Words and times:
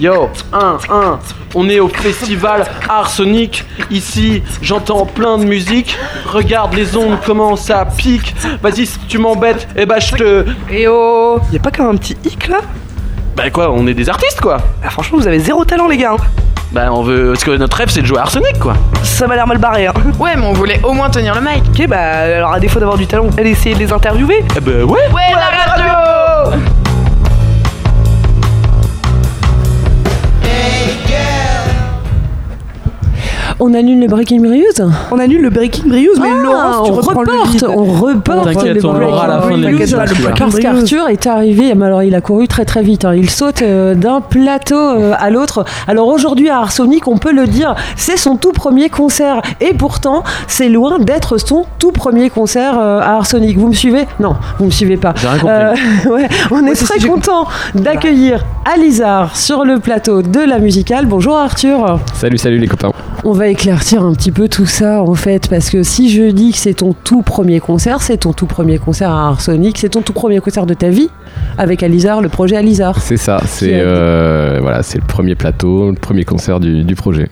Yo, 0.00 0.30
1, 0.54 0.78
1, 0.90 1.18
on 1.54 1.68
est 1.68 1.78
au 1.78 1.88
festival 1.88 2.64
Arsenic. 2.88 3.64
Ici, 3.90 4.42
j'entends 4.62 5.04
plein 5.04 5.36
de 5.36 5.44
musique. 5.44 5.94
Regarde 6.24 6.72
les 6.72 6.96
ondes, 6.96 7.18
comment 7.26 7.54
ça 7.54 7.84
pique. 7.84 8.34
Vas-y, 8.62 8.86
si 8.86 8.98
tu 9.08 9.18
m'embêtes, 9.18 9.68
eh 9.76 9.84
bah 9.84 9.98
je 9.98 10.14
te. 10.14 10.46
Eh 10.70 10.88
oh 10.88 11.38
Y 11.52 11.56
a 11.56 11.60
pas 11.60 11.70
qu'un 11.70 11.94
petit 11.96 12.16
hic 12.24 12.48
là? 12.48 12.58
Bah 13.36 13.50
quoi, 13.50 13.70
on 13.70 13.86
est 13.86 13.92
des 13.94 14.08
artistes 14.08 14.40
quoi. 14.40 14.56
Ah, 14.82 14.88
Franchement, 14.88 15.18
vous 15.18 15.26
avez 15.26 15.38
zéro 15.38 15.66
talent, 15.66 15.86
les 15.86 15.98
gars. 15.98 16.12
hein. 16.12 16.24
Bah 16.72 16.88
on 16.92 17.02
veut. 17.02 17.32
Parce 17.32 17.44
que 17.44 17.50
notre 17.50 17.76
rêve 17.76 17.90
c'est 17.90 18.00
de 18.00 18.06
jouer 18.06 18.18
à 18.18 18.22
Arsenic 18.22 18.58
quoi. 18.58 18.74
Ça 19.02 19.26
m'a 19.26 19.34
l'air 19.34 19.46
mal 19.46 19.58
barré. 19.58 19.86
Hein. 19.88 19.92
Ouais, 20.18 20.34
mais 20.36 20.46
on 20.46 20.52
voulait 20.54 20.80
au 20.82 20.92
moins 20.94 21.10
tenir 21.10 21.34
le 21.34 21.42
mic. 21.42 21.62
Ok, 21.78 21.86
bah 21.88 21.98
alors 21.98 22.52
à 22.54 22.60
défaut 22.60 22.78
d'avoir 22.78 22.96
du 22.96 23.06
talent, 23.06 23.26
allez 23.36 23.50
essayer 23.50 23.74
de 23.74 23.80
les 23.80 23.92
interviewer. 23.92 24.44
Eh 24.56 24.60
bah 24.60 24.70
ouais. 24.84 25.08
Ouais, 25.12 25.30
la 25.34 25.72
radio 25.72 25.84
On 33.62 33.74
annule 33.74 34.00
le 34.00 34.06
Breaking 34.06 34.38
News 34.40 34.90
On 35.10 35.18
annule 35.18 35.42
le 35.42 35.50
Breaking 35.50 35.86
Brious, 35.86 36.12
mais 36.18 36.28
Ah, 36.32 36.42
Laurence, 36.42 36.86
tu 36.86 36.92
on 36.92 36.94
reprends 36.94 37.22
le 37.22 37.30
reporte, 37.32 37.52
lead. 37.52 37.64
on 37.68 37.84
reporte 37.84 38.44
T'inquiète, 38.54 38.74
le 38.82 38.86
on 38.86 38.92
l'aura 38.94 39.24
à 39.24 39.28
la 39.28 39.40
fin 39.42 39.58
de 39.58 39.66
l'émission, 39.66 39.98
News. 39.98 40.32
Parce 40.38 40.58
qu'Arthur 40.58 41.08
est 41.08 41.26
arrivé, 41.26 41.72
alors 41.72 42.02
il 42.02 42.14
a 42.14 42.22
couru 42.22 42.48
très 42.48 42.64
très 42.64 42.80
vite. 42.82 43.04
hein. 43.04 43.14
Il 43.14 43.28
saute 43.28 43.60
euh, 43.60 43.94
d'un 43.94 44.22
plateau 44.22 44.76
euh, 44.78 45.12
à 45.18 45.28
l'autre. 45.28 45.66
Alors 45.86 46.08
aujourd'hui 46.08 46.48
à 46.48 46.60
Arsonic, 46.60 47.06
on 47.06 47.18
peut 47.18 47.32
le 47.34 47.46
dire, 47.46 47.74
c'est 47.96 48.16
son 48.16 48.36
tout 48.36 48.52
premier 48.52 48.88
concert. 48.88 49.42
Et 49.60 49.74
pourtant, 49.74 50.24
c'est 50.46 50.70
loin 50.70 50.98
d'être 50.98 51.36
son 51.36 51.66
tout 51.78 51.92
premier 51.92 52.30
concert 52.30 52.78
euh, 52.78 53.00
à 53.00 53.16
Arsonic. 53.16 53.58
Vous 53.58 53.68
me 53.68 53.74
suivez? 53.74 54.06
Non, 54.20 54.36
vous 54.58 54.64
me 54.66 54.70
suivez 54.70 54.96
pas. 54.96 55.12
J'ai 55.16 55.28
rien 55.28 55.38
compris. 55.38 55.54
Euh, 56.06 56.10
ouais, 56.14 56.28
on 56.50 56.64
est 56.66 56.74
très 56.82 56.98
content 57.06 57.46
d'accueillir 57.74 58.42
Alizar 58.64 59.36
sur 59.36 59.64
le 59.66 59.80
plateau 59.80 60.22
de 60.22 60.40
la 60.40 60.58
musicale. 60.60 61.04
Bonjour 61.04 61.36
Arthur. 61.36 61.98
Salut, 62.14 62.38
salut 62.38 62.56
les 62.58 62.68
copains. 62.68 62.90
On 63.22 63.32
va 63.32 63.49
éclaircir 63.50 64.02
un 64.02 64.12
petit 64.14 64.30
peu 64.30 64.48
tout 64.48 64.66
ça 64.66 65.02
en 65.02 65.14
fait, 65.14 65.48
parce 65.48 65.70
que 65.70 65.82
si 65.82 66.10
je 66.10 66.30
dis 66.30 66.52
que 66.52 66.58
c'est 66.58 66.74
ton 66.74 66.92
tout 66.92 67.22
premier 67.22 67.60
concert, 67.60 68.00
c'est 68.00 68.18
ton 68.18 68.32
tout 68.32 68.46
premier 68.46 68.78
concert 68.78 69.10
à 69.10 69.28
Arsonic, 69.28 69.78
c'est 69.78 69.90
ton 69.90 70.02
tout 70.02 70.12
premier 70.12 70.40
concert 70.40 70.66
de 70.66 70.74
ta 70.74 70.88
vie 70.88 71.08
avec 71.58 71.82
Alizar, 71.82 72.20
le 72.20 72.28
projet 72.28 72.56
Alizar. 72.56 73.00
C'est 73.00 73.16
ça, 73.16 73.40
c'est 73.46 73.72
euh, 73.74 74.58
voilà, 74.60 74.82
c'est 74.82 74.98
le 74.98 75.06
premier 75.06 75.34
plateau, 75.34 75.90
le 75.90 75.96
premier 75.96 76.24
concert 76.24 76.60
du, 76.60 76.84
du 76.84 76.94
projet. 76.94 77.28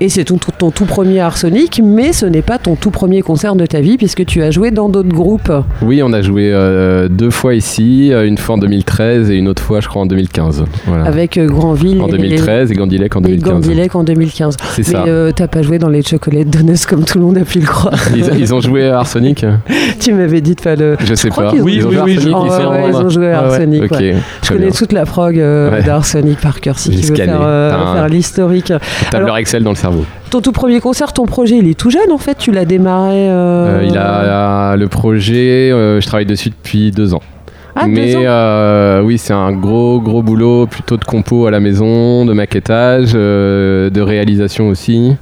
Et 0.00 0.08
c'est 0.08 0.24
ton, 0.24 0.38
ton, 0.38 0.52
ton 0.52 0.70
tout 0.70 0.84
premier 0.84 1.20
Arsonic, 1.20 1.80
mais 1.84 2.12
ce 2.12 2.26
n'est 2.26 2.42
pas 2.42 2.58
ton 2.58 2.74
tout 2.76 2.90
premier 2.90 3.22
concert 3.22 3.54
de 3.56 3.66
ta 3.66 3.80
vie, 3.80 3.96
puisque 3.96 4.24
tu 4.26 4.42
as 4.42 4.50
joué 4.50 4.70
dans 4.70 4.88
d'autres 4.88 5.08
groupes. 5.08 5.52
Oui, 5.82 6.02
on 6.02 6.12
a 6.12 6.22
joué 6.22 6.50
euh, 6.52 7.08
deux 7.08 7.30
fois 7.30 7.54
ici, 7.54 8.12
euh, 8.12 8.26
une 8.26 8.38
fois 8.38 8.56
en 8.56 8.58
2013 8.58 9.30
et 9.30 9.34
une 9.36 9.48
autre 9.48 9.62
fois, 9.62 9.80
je 9.80 9.88
crois, 9.88 10.02
en 10.02 10.06
2015. 10.06 10.64
Voilà. 10.86 11.04
Avec 11.04 11.36
euh, 11.38 11.46
Grandville 11.46 12.00
en 12.00 12.08
et- 12.08 12.12
2013 12.12 12.70
et 12.70 12.74
Gandilec 12.74 13.16
en 13.16 13.20
et 13.20 13.22
2015. 13.36 13.52
Gandilec 13.52 13.94
en 13.94 14.04
2015. 14.04 14.56
C'est 14.74 14.82
ça. 14.82 15.02
Mais 15.04 15.10
euh, 15.10 15.32
t'as 15.34 15.48
pas 15.48 15.62
joué 15.62 15.78
dans 15.78 15.88
les 15.88 16.02
chocolates 16.02 16.48
Donuts 16.50 16.78
comme 16.88 17.04
tout 17.04 17.18
le 17.18 17.24
monde 17.24 17.38
a 17.38 17.44
pu 17.44 17.60
le 17.60 17.66
croire. 17.66 17.94
Ils, 18.16 18.24
ils 18.38 18.54
ont 18.54 18.60
joué 18.60 18.88
à 18.88 18.98
Arsenic? 19.00 19.44
Tu 20.00 20.12
m'avais 20.12 20.40
dit 20.40 20.54
de 20.54 20.60
pas 20.60 20.76
le. 20.76 20.96
Je 21.04 21.14
sais 21.14 21.28
pas. 21.30 21.52
Oui, 21.52 21.82
ont 21.82 21.88
oui, 21.88 21.96
oui, 22.04 22.14
Arsenic 22.16 22.34
Oh, 22.36 22.42
ouais, 22.44 22.66
ouais, 22.66 22.84
ils 22.90 22.96
ont 22.96 23.08
joué 23.08 23.32
à. 23.32 23.40
Arsenic. 23.40 23.90
Ouais. 23.90 24.14
Je 24.42 24.48
connais 24.48 24.60
bien. 24.66 24.70
toute 24.70 24.92
la 24.92 25.04
prog 25.04 25.38
euh, 25.38 25.82
d'Arsenic 25.82 26.40
par 26.40 26.60
cœur 26.60 26.78
si 26.78 26.90
tu 26.90 27.06
veux 27.08 27.14
faire, 27.16 27.40
faire 27.94 28.08
l'historique. 28.08 28.72
Alors- 29.12 29.36
Dans 29.62 29.70
le 29.70 29.76
cerveau. 29.76 30.04
Ton 30.30 30.40
tout 30.42 30.52
premier 30.52 30.78
concert, 30.80 31.12
ton 31.14 31.24
projet, 31.24 31.56
il 31.56 31.66
est 31.68 31.78
tout 31.78 31.88
jeune 31.90 32.12
en 32.12 32.18
fait. 32.18 32.36
Tu 32.36 32.50
l'as 32.52 32.66
démarré. 32.66 33.30
euh, 33.30 33.80
Euh, 33.80 33.84
il 33.88 33.96
a 33.96 34.76
le 34.76 34.88
projet, 34.88 35.70
euh, 35.72 36.00
je 36.02 36.06
travaille 36.06 36.26
dessus 36.26 36.50
depuis 36.50 36.90
deux 36.90 37.14
ans. 37.14 37.22
Ah, 37.74 37.86
Mais 37.86 38.14
euh, 38.16 39.00
oui, 39.02 39.16
c'est 39.18 39.32
un 39.32 39.52
gros 39.52 40.00
gros 40.00 40.22
boulot, 40.22 40.66
plutôt 40.66 40.96
de 40.96 41.04
compo 41.04 41.46
à 41.46 41.50
la 41.50 41.60
maison, 41.60 42.26
de 42.26 42.32
maquettage, 42.32 43.12
euh, 43.14 43.88
de 43.88 44.00
réalisation 44.00 44.68
aussi. 44.68 45.14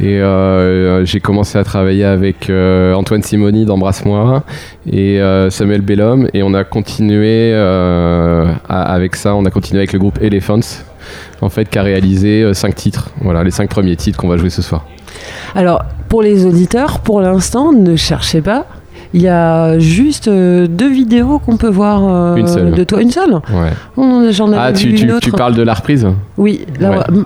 Et 0.00 0.20
euh, 0.20 1.04
j'ai 1.04 1.20
commencé 1.20 1.56
à 1.58 1.64
travailler 1.64 2.04
avec 2.04 2.50
Antoine 2.94 3.22
Simoni 3.22 3.64
d'Embrasse-moi 3.64 4.42
et 4.90 5.20
Samuel 5.50 5.80
Bellum 5.82 6.28
et 6.34 6.42
on 6.42 6.52
a 6.54 6.64
continué 6.64 7.54
à- 7.54 8.58
avec 8.68 9.16
ça, 9.16 9.34
on 9.34 9.44
a 9.46 9.50
continué 9.50 9.80
avec 9.80 9.92
le 9.92 9.98
groupe 9.98 10.18
Elephants 10.20 10.60
en 11.40 11.48
fait 11.48 11.68
qui 11.68 11.78
a 11.78 11.82
réalisé 11.82 12.42
euh, 12.42 12.54
cinq 12.54 12.74
titres. 12.74 13.10
Voilà, 13.20 13.42
les 13.44 13.50
cinq 13.50 13.68
premiers 13.70 13.96
titres 13.96 14.18
qu'on 14.18 14.28
va 14.28 14.36
jouer 14.36 14.50
ce 14.50 14.62
soir. 14.62 14.84
Alors 15.54 15.82
pour 16.08 16.22
les 16.22 16.44
auditeurs, 16.46 17.00
pour 17.00 17.20
l'instant, 17.20 17.72
ne 17.72 17.96
cherchez 17.96 18.40
pas. 18.40 18.66
Il 19.12 19.22
y 19.22 19.28
a 19.28 19.78
juste 19.78 20.26
euh, 20.26 20.66
deux 20.66 20.90
vidéos 20.90 21.38
qu'on 21.38 21.56
peut 21.56 21.68
voir 21.70 22.02
euh, 22.08 22.34
Une 22.36 22.48
seule. 22.48 22.72
de 22.72 22.82
toi. 22.84 23.00
Une 23.00 23.12
seule 23.12 23.34
Ouais. 23.34 24.32
J'en 24.32 24.52
Ah, 24.52 24.72
tu, 24.72 24.88
vu 24.88 24.94
tu, 24.96 25.04
une 25.04 25.12
autre. 25.12 25.20
tu 25.20 25.30
parles 25.30 25.54
de 25.54 25.62
la 25.62 25.74
reprise 25.74 26.06
Oui, 26.36 26.66
là, 26.80 26.90
Ouais. 26.90 27.22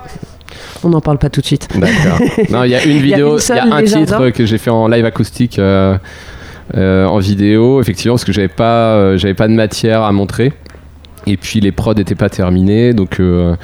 on 0.84 0.90
n'en 0.90 1.00
parle 1.00 1.16
pas 1.16 1.30
tout 1.30 1.40
de 1.40 1.46
suite. 1.46 1.66
D'accord. 1.78 2.18
Non, 2.50 2.64
il 2.64 2.70
y 2.70 2.74
a 2.74 2.84
une 2.84 2.98
vidéo, 2.98 3.38
il 3.38 3.54
y 3.56 3.58
a 3.58 3.74
un 3.74 3.82
titre 3.82 4.28
que 4.30 4.44
j'ai 4.44 4.58
fait 4.58 4.70
en 4.70 4.86
live 4.88 5.04
acoustique 5.06 5.58
euh, 5.58 5.96
euh, 6.76 7.06
en 7.06 7.18
vidéo, 7.20 7.80
effectivement, 7.80 8.14
parce 8.16 8.24
que 8.26 8.32
j'avais 8.32 8.48
pas, 8.48 8.92
euh, 8.94 9.16
j'avais 9.16 9.32
pas 9.34 9.48
de 9.48 9.54
matière 9.54 10.02
à 10.02 10.12
montrer. 10.12 10.52
Et 11.28 11.36
puis 11.36 11.60
les 11.60 11.72
prods 11.72 11.94
n'étaient 11.94 12.14
pas 12.14 12.30
terminés, 12.30 12.94
donc 12.94 13.20
euh, 13.20 13.54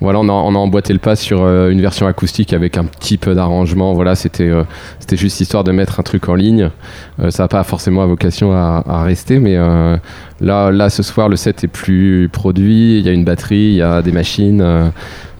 voilà, 0.00 0.20
on 0.20 0.28
a, 0.28 0.32
on 0.32 0.54
a 0.54 0.58
emboîté 0.58 0.92
le 0.92 0.98
pas 0.98 1.16
sur 1.16 1.42
euh, 1.42 1.70
une 1.70 1.80
version 1.80 2.06
acoustique 2.06 2.52
avec 2.52 2.78
un 2.78 2.84
petit 2.84 3.18
peu 3.18 3.34
d'arrangement. 3.34 3.94
Voilà, 3.94 4.14
c'était, 4.14 4.48
euh, 4.48 4.62
c'était 5.00 5.16
juste 5.16 5.40
histoire 5.40 5.64
de 5.64 5.72
mettre 5.72 5.98
un 5.98 6.02
truc 6.02 6.28
en 6.28 6.34
ligne. 6.34 6.70
Euh, 7.20 7.30
ça 7.30 7.44
n'a 7.44 7.48
pas 7.48 7.64
forcément 7.64 8.06
vocation 8.06 8.52
à, 8.52 8.84
à 8.86 9.02
rester, 9.02 9.38
mais 9.38 9.56
là, 10.40 10.70
là, 10.70 10.88
ce 10.88 11.02
soir, 11.02 11.28
le 11.28 11.36
set 11.36 11.64
est 11.64 11.68
plus 11.68 12.28
produit. 12.32 12.98
Il 12.98 13.06
y 13.06 13.08
a 13.08 13.12
une 13.12 13.24
batterie, 13.24 13.56
il 13.56 13.74
y 13.74 13.82
a 13.82 14.02
des 14.02 14.12
machines, 14.12 14.64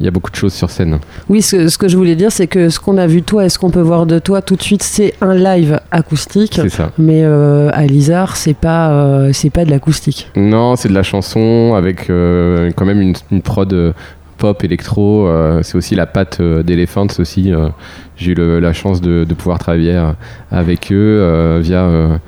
il 0.01 0.05
y 0.05 0.09
a 0.09 0.11
beaucoup 0.11 0.31
de 0.31 0.37
choses 0.37 0.53
sur 0.53 0.71
scène. 0.71 0.99
Oui, 1.29 1.41
ce, 1.41 1.69
ce 1.69 1.79
que 1.79 1.89
je 1.89 1.97
voulais 1.97 2.17
dire, 2.17 2.33
c'est 2.33 2.49
que 2.49 2.69
ce 2.69 2.81
qu'on 2.81 2.99
a 2.99 3.07
vu 3.07 3.21
de 3.21 3.27
toi 3.27 3.45
et 3.45 3.49
ce 3.49 3.59
qu'on 3.59 3.71
peut 3.71 3.81
voir 3.81 4.07
de 4.07 4.19
toi 4.19 4.43
tout 4.43 4.57
de 4.57 4.63
suite, 4.63 4.83
c'est 4.83 5.15
un 5.21 5.35
live 5.35 5.81
acoustique. 5.93 6.59
C'est 6.61 6.69
ça. 6.69 6.91
Mais 6.99 7.25
à 7.25 7.87
Lizard, 7.87 8.37
c'est 8.37 8.57
pas, 8.57 9.29
c'est 9.33 9.51
pas 9.51 9.65
de 9.65 9.71
l'acoustique. 9.71 10.31
Non, 10.35 10.75
c'est 10.75 10.89
de 10.89 10.95
la 10.95 11.05
chanson 11.05 11.75
avec 11.77 12.07
quand 12.09 12.85
même 12.85 13.01
une, 13.01 13.15
une 13.31 13.43
prod 13.43 13.95
pop 14.39 14.65
électro. 14.65 15.27
euh, 15.27 15.63
c'est 15.63 15.77
aussi 15.77 15.95
la 15.95 16.07
patte 16.07 16.41
euh, 16.41 16.63
d'Elephants 16.63 17.07
aussi. 17.19 17.53
euh, 17.53 17.69
J'ai 18.17 18.33
eu 18.33 18.61
la 18.61 18.73
chance 18.73 19.01
de, 19.01 19.27
pouvoir 19.35 19.59
travailler 19.59 20.03
avec 20.51 20.91
eux 20.93 21.59
via, 21.61 22.19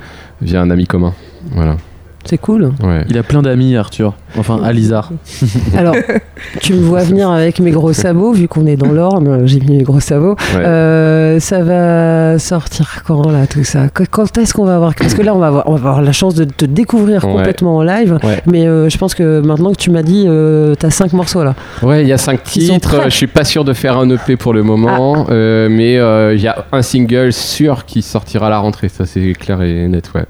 via 0.41 0.61
un 0.61 0.71
ami 0.71 0.87
commun. 0.87 1.15
Voilà. 1.53 1.77
C'est 2.25 2.39
cool. 2.39 2.73
Ouais. 2.83 3.05
Il 3.09 3.17
a 3.19 3.23
plein 3.23 3.43
d'amis, 3.43 3.77
Arthur. 3.77 4.15
Enfin, 4.39 4.61
Alizar. 4.63 5.11
Alors, 5.77 5.97
tu 6.61 6.75
me 6.75 6.81
vois 6.81 7.03
venir 7.03 7.31
avec 7.31 7.59
mes 7.61 7.71
gros 7.71 7.93
sabots, 7.93 8.33
vu 8.33 8.47
qu'on 8.47 8.67
est 8.67 8.77
dans 8.77 8.93
l'Orne, 8.93 9.47
j'ai 9.47 9.59
mis 9.59 9.79
mes 9.79 9.83
gros 9.83 9.99
sabots. 10.01 10.37
Ouais. 10.55 10.65
Euh, 10.65 11.41
ça 11.41 11.63
va 11.65 12.39
sortir 12.39 13.03
quand 13.07 13.29
là 13.31 13.47
tout 13.47 13.65
ça? 13.65 13.89
Qu- 13.89 14.07
Quand 14.09 14.37
est-ce 14.39 14.55
qu'on 14.55 14.65
va 14.67 14.77
avoir 14.77 14.95
Parce 14.95 15.15
que 15.15 15.23
là, 15.23 15.35
on 15.35 15.39
va 15.39 15.47
avoir, 15.49 15.69
on 15.69 15.73
va 15.73 15.79
avoir 15.91 16.03
la 16.03 16.13
chance 16.13 16.35
de 16.35 16.45
te 16.45 16.65
découvrir 16.67 17.25
Ouais. 17.25 17.33
complètement 17.33 17.77
en 17.79 17.83
live. 17.83 18.19
Ouais. 18.23 18.41
Mais 18.47 18.67
euh, 18.67 18.89
je 18.89 18.99
pense 18.99 19.15
que 19.15 19.41
maintenant 19.41 19.73
que 19.73 19.79
tu 19.79 19.91
m'as 19.91 20.03
dit, 20.03 20.27
euh, 20.29 20.75
t'as 20.79 20.91
cinq 20.91 21.13
morceaux 21.15 21.43
là. 21.43 21.55
Ouais, 21.83 22.03
il 22.03 22.09
y 22.09 22.13
a 22.13 22.19
cinq 22.19 22.41
Ils 22.55 22.67
sont 22.67 22.75
titres. 22.75 22.99
prêts. 22.99 23.11
Je 23.11 23.17
suis 23.17 23.27
pas 23.27 23.45
sûr 23.45 23.65
de 23.65 23.73
faire 23.73 23.97
un 23.99 24.09
EP 24.11 24.37
pour 24.37 24.53
le 24.53 24.63
moment, 24.63 25.27
euh, 25.31 25.69
mais 25.71 25.99
euh, 25.99 26.35
il 26.35 26.41
y 26.43 26.49
a 26.49 26.67
un 26.71 26.83
single 26.83 27.33
sûr 27.33 27.85
qui 27.87 28.03
sortira 28.03 28.47
à 28.47 28.51
la 28.51 28.59
rentrée. 28.59 28.89
Ça, 28.91 29.07
c'est 29.07 29.33
clair 29.33 29.63
et 29.63 29.89
net, 29.89 30.11
ouais. 30.15 30.25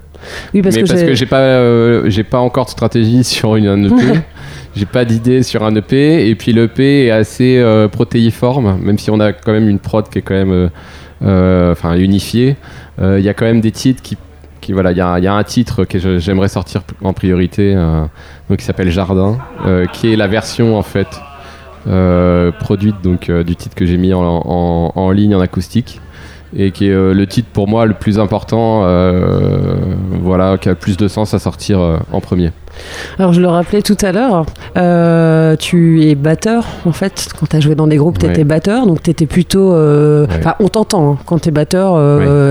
Oui, 0.55 0.63
parce 0.63 0.77
mais 0.77 0.83
que, 0.83 0.89
parce 0.89 1.01
j'ai- 1.01 1.07
que 1.07 1.15
j'ai 1.15 1.27
pas, 1.27 1.41
euh, 1.41 2.09
j'ai 2.11 2.25
pas 2.25 2.39
encore 2.39 2.65
de 2.67 2.71
stratégie 2.71 3.25
sur 3.37 3.57
une, 3.57 3.67
un 3.67 3.83
EP. 3.85 4.21
j'ai 4.77 4.87
pas 4.87 5.05
d'idée 5.05 5.43
sur 5.43 5.65
un 5.65 5.75
EP. 5.75 6.29
Et 6.29 6.35
puis 6.35 6.53
l'EP 6.53 7.07
est 7.07 7.11
assez 7.11 7.59
euh, 7.59 7.89
protéiforme, 7.89 8.79
même 8.83 8.99
si 8.99 9.11
on 9.11 9.21
a 9.21 9.33
quand 9.33 9.53
même 9.53 9.69
une 9.69 9.79
prod 9.79 10.09
qui 10.09 10.19
est 10.19 10.23
quand 10.23 10.35
même, 10.35 10.71
euh, 11.23 11.73
enfin 11.73 11.95
unifiée. 11.97 12.57
Il 13.03 13.21
y 13.21 13.29
a 13.31 13.35
quand 13.35 13.47
même 13.47 13.63
des 13.63 13.71
titres 13.71 14.03
qui, 14.03 14.19
qui 14.61 14.73
voilà, 14.75 14.91
il 14.93 14.97
y 14.97 14.99
y 14.99 15.27
a 15.27 15.33
un 15.35 15.43
titre 15.45 15.85
que 15.85 15.99
j'aimerais 16.19 16.49
sortir 16.49 16.83
en 17.03 17.15
priorité, 17.15 17.73
euh, 17.75 18.03
donc 18.51 18.59
qui 18.59 18.65
s'appelle 18.67 18.91
Jardin, 18.91 19.39
euh, 19.67 19.87
qui 19.87 20.13
est 20.13 20.17
la 20.17 20.27
version 20.27 20.77
en 20.77 20.83
fait 20.83 21.07
euh, 21.89 22.53
produite 22.53 22.97
donc 23.03 23.31
du 23.31 23.57
titre 23.57 23.75
que 23.75 23.87
j'ai 23.87 23.97
mis 23.97 24.13
en, 24.13 24.21
en- 24.22 24.93
en 24.95 25.10
ligne 25.13 25.34
en 25.34 25.41
acoustique 25.41 26.01
et 26.57 26.71
qui 26.73 26.89
est 26.89 26.93
euh, 26.93 27.15
le 27.15 27.27
titre 27.27 27.49
pour 27.53 27.69
moi 27.69 27.87
le 27.87 27.95
plus 27.95 28.19
important, 28.19 28.83
euh, 28.85 29.75
voilà, 30.23 30.59
qui 30.59 30.69
a 30.69 30.73
le 30.73 30.77
plus 30.79 30.97
de 30.97 31.09
sens 31.09 31.33
à 31.35 31.39
sortir 31.39 31.81
euh, 31.81 31.97
en 32.13 32.21
premier. 32.21 32.51
Alors, 33.19 33.33
je 33.33 33.41
le 33.41 33.49
rappelais 33.49 33.83
tout 33.83 33.97
à 34.01 34.13
l'heure, 34.13 34.47
tu 35.59 36.05
es 36.05 36.15
batteur 36.15 36.65
en 36.87 36.93
fait. 36.93 37.29
Quand 37.39 37.47
tu 37.47 37.57
as 37.57 37.61
joué 37.61 37.75
dans 37.75 37.87
des 37.87 37.97
groupes, 37.97 38.19
tu 38.19 38.27
étais 38.27 38.39
Ouais. 38.39 38.45
batteur, 38.45 38.87
donc 38.87 39.03
tu 39.03 39.11
étais 39.11 39.27
plutôt. 39.27 39.73
Ouais. 39.73 40.27
Enfin, 40.39 40.55
on 40.61 40.69
t'entend 40.69 41.13
hein. 41.13 41.19
quand 41.27 41.41
tu 41.41 41.49
es 41.49 41.53
batteur, 41.53 41.99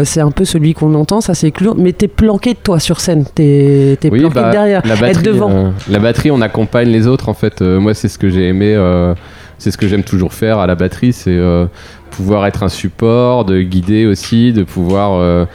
c'est 0.05 0.21
un 0.21 0.31
peu 0.31 0.45
celui 0.45 0.73
qu'on 0.73 0.93
entend, 0.93 1.21
ça 1.21 1.33
c'est 1.33 1.51
clair. 1.51 1.73
Mais 1.77 1.93
tu 1.93 2.05
es 2.05 2.07
planqué 2.07 2.53
de 2.53 2.59
toi 2.61 2.79
sur 2.79 2.99
scène, 2.99 3.25
tu 3.35 3.41
es, 3.41 3.97
Oui, 4.11 4.19
planqué 4.19 4.35
bah, 4.35 4.47
de 4.47 4.51
derrière. 4.51 4.81
La 4.85 4.93
être 4.93 5.01
batterie, 5.01 5.23
devant. 5.23 5.73
la 5.89 5.99
batterie, 5.99 6.31
on 6.31 6.41
accompagne 6.41 6.89
les 6.89 7.07
autres 7.07 7.29
en 7.29 7.33
fait. 7.33 7.61
Moi, 7.61 7.93
c'est 7.93 8.09
ce 8.09 8.19
que 8.19 8.29
j'ai 8.29 8.47
aimé, 8.49 8.75
c'est 9.59 9.69
ce 9.71 9.77
que 9.77 9.87
j'aime 9.87 10.03
toujours 10.03 10.33
faire 10.33 10.57
à 10.57 10.65
la 10.67 10.73
batterie, 10.75 11.13
c'est 11.13 11.29
euh, 11.37 11.67
pouvoir 12.09 12.45
être 12.47 12.63
un 12.63 12.69
support, 12.69 13.45
de 13.45 13.61
guider 13.61 14.07
aussi, 14.07 14.51
de 14.53 14.63
pouvoir 14.63 15.13
euh, 15.13 15.45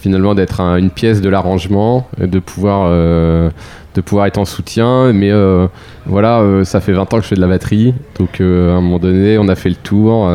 finalement 0.00 0.34
d'être 0.36 0.60
un- 0.60 0.76
une 0.76 0.90
pièce 0.90 1.20
de 1.20 1.28
l'arrangement, 1.28 2.06
et 2.20 2.26
de 2.28 2.38
pouvoir 2.38 2.86
euh, 2.88 3.50
de 3.96 4.00
pouvoir 4.02 4.26
être 4.26 4.38
en 4.38 4.44
soutien. 4.44 5.12
Mais 5.12 5.30
euh, 5.32 5.66
voilà, 6.04 6.40
euh, 6.40 6.64
ça 6.64 6.80
fait 6.80 6.92
20 6.92 7.12
ans 7.12 7.16
que 7.16 7.22
je 7.24 7.28
fais 7.28 7.34
de 7.34 7.40
la 7.40 7.48
batterie, 7.48 7.94
donc 8.18 8.40
euh, 8.40 8.72
à 8.74 8.76
un 8.76 8.80
moment 8.80 8.98
donné, 8.98 9.38
on 9.38 9.48
a 9.48 9.54
fait 9.56 9.70
le 9.70 9.74
tour. 9.74 10.28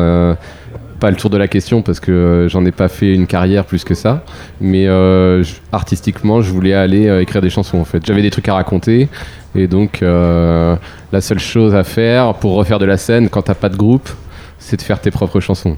Pas 1.02 1.10
le 1.10 1.16
tour 1.16 1.30
de 1.30 1.36
la 1.36 1.48
question 1.48 1.82
parce 1.82 1.98
que 1.98 2.12
euh, 2.12 2.48
j'en 2.48 2.64
ai 2.64 2.70
pas 2.70 2.86
fait 2.86 3.12
une 3.12 3.26
carrière 3.26 3.64
plus 3.64 3.82
que 3.82 3.92
ça, 3.92 4.24
mais 4.60 4.86
euh, 4.86 5.42
artistiquement, 5.72 6.42
je 6.42 6.52
voulais 6.52 6.74
aller 6.74 7.08
euh, 7.08 7.20
écrire 7.20 7.42
des 7.42 7.50
chansons 7.50 7.78
en 7.78 7.84
fait. 7.84 8.06
J'avais 8.06 8.22
des 8.22 8.30
trucs 8.30 8.48
à 8.48 8.54
raconter 8.54 9.08
et 9.56 9.66
donc 9.66 10.00
la 10.02 11.20
seule 11.20 11.40
chose 11.40 11.74
à 11.74 11.82
faire 11.82 12.34
pour 12.34 12.54
refaire 12.54 12.78
de 12.78 12.84
la 12.84 12.96
scène 12.96 13.28
quand 13.28 13.42
t'as 13.42 13.54
pas 13.54 13.68
de 13.68 13.76
groupe, 13.76 14.08
c'est 14.60 14.76
de 14.76 14.82
faire 14.82 15.00
tes 15.00 15.10
propres 15.10 15.40
chansons. 15.40 15.76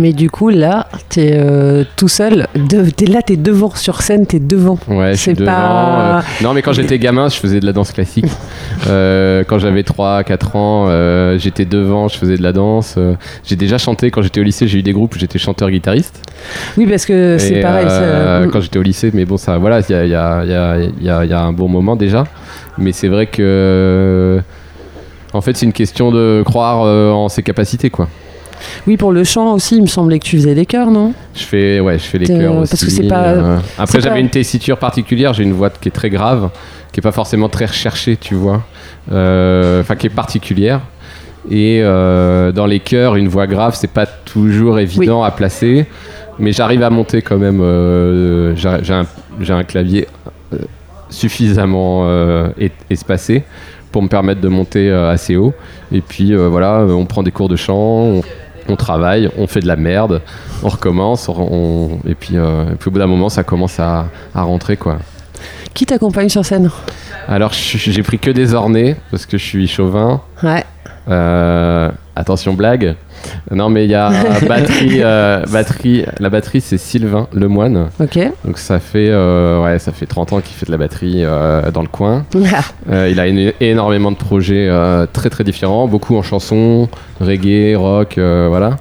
Mais 0.00 0.12
du 0.12 0.30
coup, 0.30 0.48
là, 0.48 0.86
t'es 1.08 1.32
euh, 1.34 1.82
tout 1.96 2.06
seul. 2.06 2.46
De, 2.54 2.84
là, 3.12 3.20
t'es 3.20 3.36
devant 3.36 3.74
sur 3.74 4.00
scène, 4.00 4.26
t'es 4.26 4.38
devant. 4.38 4.78
Ouais, 4.86 5.16
C'est 5.16 5.34
devant. 5.34 5.50
pas- 5.50 6.18
euh, 6.18 6.20
Non, 6.44 6.54
mais 6.54 6.62
quand 6.62 6.72
j'étais 6.72 7.00
gamin, 7.00 7.28
je 7.28 7.36
faisais 7.36 7.58
de 7.58 7.66
la 7.66 7.72
danse 7.72 7.92
classique. 7.92 8.26
Euh, 8.86 9.42
quand 9.46 9.58
j'avais 9.58 9.82
3-4 9.82 10.56
ans, 10.56 11.36
j'étais 11.36 11.64
devant, 11.64 12.06
je 12.06 12.16
faisais 12.16 12.36
de 12.38 12.42
la 12.44 12.52
danse. 12.52 12.96
j'ai 13.44 13.56
déjà 13.56 13.76
chanté 13.76 14.10
quand 14.12 14.22
j'étais 14.22 14.38
au 14.40 14.44
lycée, 14.44 14.68
j'ai 14.68 14.78
eu 14.78 14.82
des 14.82 14.92
groupes 14.92 15.16
où 15.16 15.18
j'étais 15.18 15.38
chanteur-guitariste. 15.38 16.22
Oui, 16.76 16.86
parce 16.86 17.04
que 17.04 17.36
c'est 17.38 17.60
pareil. 17.60 17.88
ça- 17.88 18.42
quand 18.52 18.60
j'étais 18.60 18.78
au 18.78 18.82
lycée, 18.82 19.10
mais 19.12 19.24
bon, 19.24 19.36
ça, 19.36 19.58
voilà, 19.58 19.80
il 19.80 19.90
y 19.90 19.94
a, 19.94 20.04
y, 20.06 20.14
a, 20.14 20.78
y, 21.24 21.28
y 21.28 21.32
un 21.34 21.52
bon 21.52 21.68
moment 21.68 21.96
déjà. 21.96 22.24
Mais 22.78 22.92
c'est 22.92 23.08
vrai 23.08 23.26
que. 23.26 24.40
En 25.32 25.40
fait, 25.40 25.56
c'est 25.56 25.66
une 25.66 25.72
question 25.72 26.10
de 26.12 26.42
croire 26.46 26.78
en 26.82 27.28
ses 27.28 27.42
capacités, 27.42 27.90
quoi. 27.90 28.08
Oui, 28.86 28.96
pour 28.96 29.12
le 29.12 29.24
chant 29.24 29.52
aussi, 29.54 29.76
il 29.76 29.82
me 29.82 29.86
semblait 29.86 30.18
que 30.18 30.24
tu 30.24 30.36
faisais 30.36 30.54
des 30.54 30.66
chœurs, 30.66 30.90
non? 30.90 31.12
Je 31.34 31.42
fais, 31.44 31.80
ouais, 31.80 31.98
je 31.98 32.04
fais 32.04 32.18
les 32.18 32.26
T'es- 32.26 32.38
chœurs 32.38 32.54
parce 32.56 32.72
aussi. 32.74 32.84
que 32.86 32.90
c'est 32.90 33.08
pas- 33.08 33.28
euh, 33.28 33.58
Après, 33.78 34.00
j'avais 34.00 34.16
pas- 34.16 34.20
une 34.20 34.30
tessiture 34.30 34.78
particulière. 34.78 35.32
J'ai 35.34 35.42
une 35.44 35.52
voix 35.52 35.70
qui 35.70 35.88
est 35.88 35.92
très 35.92 36.10
grave, 36.10 36.50
qui 36.92 37.00
est 37.00 37.02
pas 37.02 37.12
forcément 37.12 37.48
très 37.48 37.66
recherchée, 37.66 38.16
tu 38.16 38.34
vois. 38.34 38.62
Euh, 39.12 39.80
Enfin, 39.80 39.96
qui 39.96 40.06
est 40.06 40.10
particulière. 40.10 40.80
Et 41.50 41.80
euh, 41.82 42.52
dans 42.52 42.66
les 42.66 42.80
chœurs, 42.80 43.16
une 43.16 43.28
voix 43.28 43.46
grave, 43.46 43.74
c'est 43.74 43.90
pas 43.90 44.04
toujours 44.06 44.78
évident 44.78 45.22
à 45.22 45.30
placer. 45.30 45.86
Mais 46.38 46.52
j'arrive 46.52 46.82
à 46.82 46.90
monter 46.90 47.22
quand 47.22 47.38
même. 47.38 47.60
euh, 47.62 48.54
j'ai 48.56 49.52
un, 49.52 49.62
clavier 49.64 50.06
suffisamment 51.10 52.06
es- 52.58 52.70
espacé 52.90 53.42
pour 53.90 54.02
me 54.02 54.08
permettre 54.08 54.40
de 54.40 54.48
monter 54.48 54.90
assez 54.90 55.36
haut. 55.36 55.54
Et 55.92 56.00
puis 56.02 56.34
euh, 56.34 56.48
voilà, 56.48 56.80
on 56.88 57.06
prend 57.06 57.22
des 57.22 57.30
cours 57.30 57.48
de 57.48 57.56
chant, 57.56 57.74
on, 57.76 58.20
on 58.68 58.76
travaille, 58.76 59.30
on 59.38 59.46
fait 59.46 59.60
de 59.60 59.66
la 59.66 59.76
merde, 59.76 60.20
on 60.62 60.68
recommence, 60.68 61.28
on- 61.28 61.34
on- 61.50 61.98
et, 62.08 62.14
puis, 62.14 62.36
euh, 62.36 62.64
et 62.72 62.74
puis 62.76 62.88
au 62.88 62.90
bout 62.90 62.98
d'un 62.98 63.06
moment, 63.06 63.28
ça 63.28 63.42
commence 63.44 63.78
à, 63.80 64.06
à 64.34 64.42
rentrer 64.42 64.76
quoi. 64.76 64.98
Qui 65.74 65.86
t'accompagne 65.86 66.28
sur 66.28 66.44
scène? 66.44 66.70
Alors 67.28 67.52
j'ai 67.52 68.02
pris 68.02 68.18
que 68.18 68.30
des 68.30 68.54
ornés 68.54 68.96
parce 69.10 69.26
que 69.26 69.38
je 69.38 69.44
suis 69.44 69.68
chauvin. 69.68 70.20
Ouais. 70.42 70.64
Euh, 71.08 71.90
attention 72.18 72.54
blague. 72.54 72.94
Non 73.50 73.68
mais 73.68 73.84
il 73.84 73.90
y 73.90 73.94
a 73.94 74.10
batterie, 74.48 75.00
euh, 75.02 75.44
batterie. 75.52 76.04
La 76.20 76.30
batterie 76.30 76.60
c'est 76.60 76.78
Sylvain 76.78 77.26
Lemoine. 77.32 77.88
Ok. 78.00 78.18
Donc 78.44 78.58
ça 78.58 78.78
fait 78.78 79.08
euh, 79.10 79.62
ouais 79.64 79.78
ça 79.78 79.92
fait 79.92 80.06
30 80.06 80.32
ans 80.34 80.40
qu'il 80.40 80.54
fait 80.54 80.66
de 80.66 80.70
la 80.70 80.76
batterie 80.78 81.22
euh, 81.24 81.70
dans 81.70 81.82
le 81.82 81.88
coin. 81.88 82.24
Euh, 82.90 83.08
il 83.10 83.18
a 83.20 83.26
une- 83.26 83.52
énormément 83.60 84.10
de 84.12 84.16
projets 84.16 84.68
très 85.12 85.30
très 85.30 85.44
différents, 85.44 85.88
beaucoup 85.88 86.16
en 86.16 86.22
chanson, 86.22 86.88
reggae, 87.20 87.76
rock, 87.76 88.14
voilà. 88.18 88.76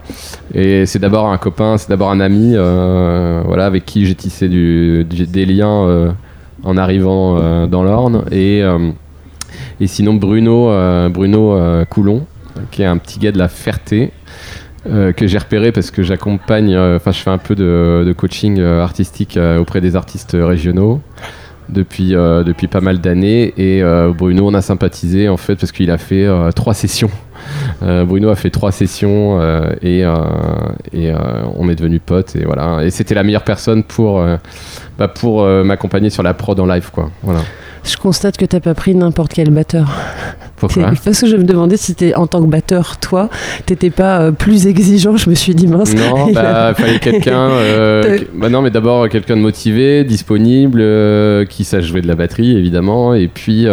Et 0.53 0.85
c'est 0.85 0.99
d'abord 0.99 1.27
un 1.27 1.37
copain, 1.37 1.77
c'est 1.77 1.89
d'abord 1.89 2.11
un 2.11 2.19
ami, 2.19 2.53
voilà, 2.55 3.65
avec 3.65 3.85
qui 3.85 4.05
j'ai 4.05 4.15
tissé 4.15 4.47
du- 4.49 5.03
du- 5.05 5.25
des 5.27 5.45
liens 5.45 6.13
en 6.63 6.77
arrivant 6.77 7.67
dans 7.67 7.83
l'Orne. 7.83 8.23
Et, 8.31 8.61
et 9.81 9.87
sinon 9.87 10.13
Bruno, 10.15 10.71
Bruno 11.09 11.57
Coulon, 11.89 12.23
qui 12.71 12.81
est 12.81 12.85
un 12.85 12.97
petit 12.97 13.19
gars 13.19 13.31
de 13.31 13.37
la 13.37 13.47
Ferté. 13.47 14.11
euh, 14.89 15.11
que 15.11 15.27
j'ai 15.27 15.37
repéré 15.37 15.71
parce 15.71 15.91
que 15.91 16.03
j'accompagne, 16.03 16.73
euh, 16.73 16.95
enfin 16.97 17.11
je 17.11 17.19
fais 17.19 17.29
un 17.29 17.37
peu 17.37 17.55
de, 17.55 18.13
coaching 18.15 18.59
euh, 18.59 18.81
artistique 18.81 19.37
auprès 19.59 19.81
des 19.81 19.95
artistes 19.95 20.37
régionaux 20.39 21.01
depuis, 21.69 22.11
depuis 22.11 22.67
pas 22.67 22.79
mal 22.79 22.99
d'années. 22.99 23.53
Et 23.57 23.83
Bruno, 24.17 24.47
on 24.47 24.53
a 24.53 24.61
sympathisé 24.61 25.27
en 25.27 25.35
fait 25.35 25.55
parce 25.55 25.73
qu'il 25.73 25.91
a 25.91 25.97
fait 25.97 26.25
trois 26.55 26.73
sessions. 26.73 27.09
Bruno 27.81 28.29
a 28.29 28.35
fait 28.35 28.49
trois 28.49 28.71
sessions 28.71 29.41
et, 29.81 29.99
et 30.93 31.13
on 31.57 31.69
est 31.69 31.75
devenus 31.75 31.99
potes. 32.05 32.37
Et 32.37 32.45
voilà. 32.45 32.85
Et 32.85 32.89
c'était 32.89 33.15
la 33.15 33.23
meilleure 33.23 33.43
personne 33.43 33.83
pour, 33.83 34.25
bah, 34.97 35.09
pour 35.09 35.45
m'accompagner 35.45 36.09
sur 36.09 36.23
la 36.23 36.33
prod 36.33 36.57
en 36.57 36.65
live. 36.65 36.89
Quoi. 36.93 37.11
Voilà. 37.21 37.41
Je 37.83 37.97
constate 37.97 38.37
que 38.37 38.45
t'as 38.45 38.61
pas 38.61 38.73
pris 38.73 38.95
n'importe 38.95 39.33
quel 39.33 39.49
batteur. 39.49 39.89
Pourquoi 40.57 40.91
Parce 41.05 41.21
que 41.21 41.27
je 41.27 41.37
me 41.37 41.43
demandais 41.43 41.77
si 41.77 41.95
t'es 41.95 42.15
en 42.15 42.27
tant 42.27 42.41
que 42.41 42.47
batteur, 42.47 42.97
toi, 42.97 43.29
t'étais 43.65 43.89
pas 43.89 44.21
euh, 44.21 44.31
plus 44.31 44.67
exigeant. 44.67 45.15
Je 45.15 45.29
me 45.29 45.35
suis 45.35 45.55
dit 45.55 45.67
mince. 45.67 45.93
Non, 45.95 46.31
bah, 46.33 46.73
fallait 46.77 46.99
quelqu'un. 46.99 47.49
euh, 47.51 48.19
bah 48.33 48.49
non, 48.49 48.61
mais 48.61 48.71
d'abord 48.71 49.07
quelqu'un 49.09 49.37
de 49.37 49.41
motivé, 49.41 50.03
disponible, 50.03 50.79
euh, 50.81 51.45
qui 51.45 51.63
sache 51.63 51.85
jouer 51.85 52.01
de 52.01 52.07
la 52.07 52.15
batterie, 52.15 52.57
évidemment. 52.57 53.13
Et 53.13 53.27
puis 53.27 53.67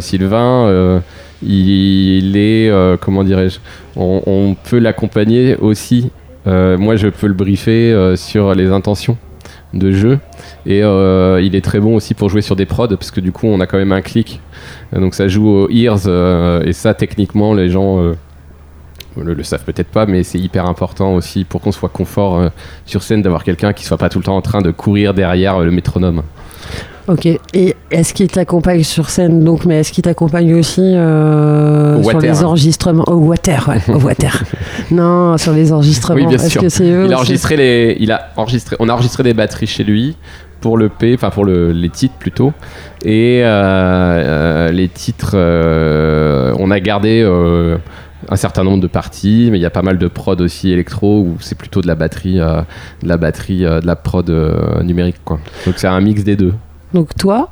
Sylvain, 0.00 1.02
il 1.42 2.36
est, 2.36 2.72
comment 3.00 3.24
dirais-je, 3.24 3.58
on, 3.96 4.22
on 4.26 4.54
peut 4.54 4.78
l'accompagner 4.78 5.56
aussi. 5.56 6.10
Moi, 6.46 6.96
je 6.96 7.08
peux 7.08 7.26
le 7.26 7.34
briefer 7.34 8.14
sur 8.16 8.54
les 8.54 8.70
intentions 8.70 9.16
de 9.74 9.92
jeu. 9.92 10.18
Et 10.66 10.82
euh, 10.82 11.40
il 11.42 11.54
est 11.54 11.60
très 11.60 11.80
bon 11.80 11.96
aussi 11.96 12.14
pour 12.14 12.28
jouer 12.28 12.42
sur 12.42 12.56
des 12.56 12.66
prods, 12.66 12.88
parce 12.88 13.10
que 13.10 13.20
du 13.20 13.32
coup, 13.32 13.46
on 13.46 13.60
a 13.60 13.66
quand 13.66 13.78
même 13.78 13.92
un 13.92 14.02
clic. 14.02 14.40
Donc 14.92 15.14
ça 15.14 15.28
joue 15.28 15.48
aux 15.48 15.70
ears, 15.70 16.06
euh, 16.06 16.62
et 16.64 16.72
ça, 16.72 16.94
techniquement, 16.94 17.54
les 17.54 17.68
gens. 17.68 17.98
euh, 17.98 18.14
le, 19.16 19.42
savent 19.42 19.64
peut-être 19.64 19.90
pas, 19.90 20.06
mais 20.06 20.22
c'est 20.22 20.38
hyper 20.38 20.64
important 20.64 21.14
aussi 21.14 21.44
pour 21.44 21.60
qu'on 21.60 21.72
soit 21.72 21.90
confort 21.90 22.50
sur 22.86 23.02
scène 23.02 23.20
d'avoir 23.20 23.44
quelqu'un 23.44 23.74
qui 23.74 23.84
soit 23.84 23.98
pas 23.98 24.08
tout 24.08 24.18
le 24.18 24.24
temps 24.24 24.36
en 24.36 24.40
train 24.40 24.62
de 24.62 24.70
courir 24.70 25.12
derrière 25.12 25.60
le 25.60 25.70
métronome. 25.70 26.22
Ok. 27.08 27.26
Et 27.26 27.74
est-ce 27.90 28.14
qu'il 28.14 28.28
t'accompagne 28.28 28.82
sur 28.84 29.10
scène 29.10 29.42
donc, 29.42 29.64
mais 29.64 29.80
est-ce 29.80 29.90
qu'il 29.92 30.02
t'accompagne 30.04 30.54
aussi 30.54 30.80
euh, 30.94 31.98
Au 31.98 32.02
sur 32.04 32.14
water. 32.14 32.32
les 32.32 32.44
enregistrements? 32.44 33.04
Au 33.08 33.16
water, 33.16 33.68
ouais, 33.68 33.94
au 33.94 33.98
water. 33.98 34.42
non, 34.90 35.36
sur 35.36 35.52
les 35.52 35.72
enregistrements. 35.72 36.20
Oui, 36.20 36.26
bien 36.26 36.38
sûr. 36.38 36.60
que 36.62 36.68
c'est 36.68 36.90
eux 36.90 37.04
Il 37.06 37.12
a 37.12 37.16
enregistré 37.16 37.56
les, 37.56 37.96
il 38.00 38.12
a 38.12 38.28
enregistré, 38.36 38.76
on 38.78 38.88
a 38.88 38.92
enregistré 38.92 39.22
des 39.24 39.34
batteries 39.34 39.66
chez 39.66 39.84
lui 39.84 40.16
pour 40.60 40.78
le 40.78 40.88
P, 40.88 41.12
enfin 41.14 41.30
pour 41.30 41.44
le- 41.44 41.72
les 41.72 41.88
titres 41.90 42.14
plutôt, 42.20 42.52
et 43.04 43.40
euh, 43.42 43.48
euh, 43.48 44.70
les 44.70 44.88
titres, 44.88 45.34
on 46.58 46.70
a 46.70 46.78
gardé 46.80 47.22
un 48.28 48.36
certain 48.36 48.62
nombre 48.62 48.80
de 48.80 48.86
parties, 48.86 49.48
mais 49.50 49.58
il 49.58 49.60
y 49.62 49.66
a 49.66 49.70
pas 49.70 49.82
mal 49.82 49.98
de 49.98 50.06
prod 50.06 50.40
aussi 50.40 50.70
électro 50.70 51.22
où 51.22 51.36
c'est 51.40 51.58
plutôt 51.58 51.80
de 51.80 51.88
la 51.88 51.96
batterie, 51.96 52.38
euh, 52.38 52.60
de 53.02 53.08
la 53.08 53.16
batterie, 53.16 53.64
euh, 53.64 53.80
de 53.80 53.86
la 53.88 53.96
prod 53.96 54.30
euh, 54.30 54.80
numérique 54.84 55.16
quoi. 55.24 55.40
Donc 55.66 55.74
c'est 55.78 55.88
un 55.88 56.00
mix 56.00 56.22
des 56.22 56.36
deux. 56.36 56.54
Donc 56.94 57.14
toi, 57.16 57.50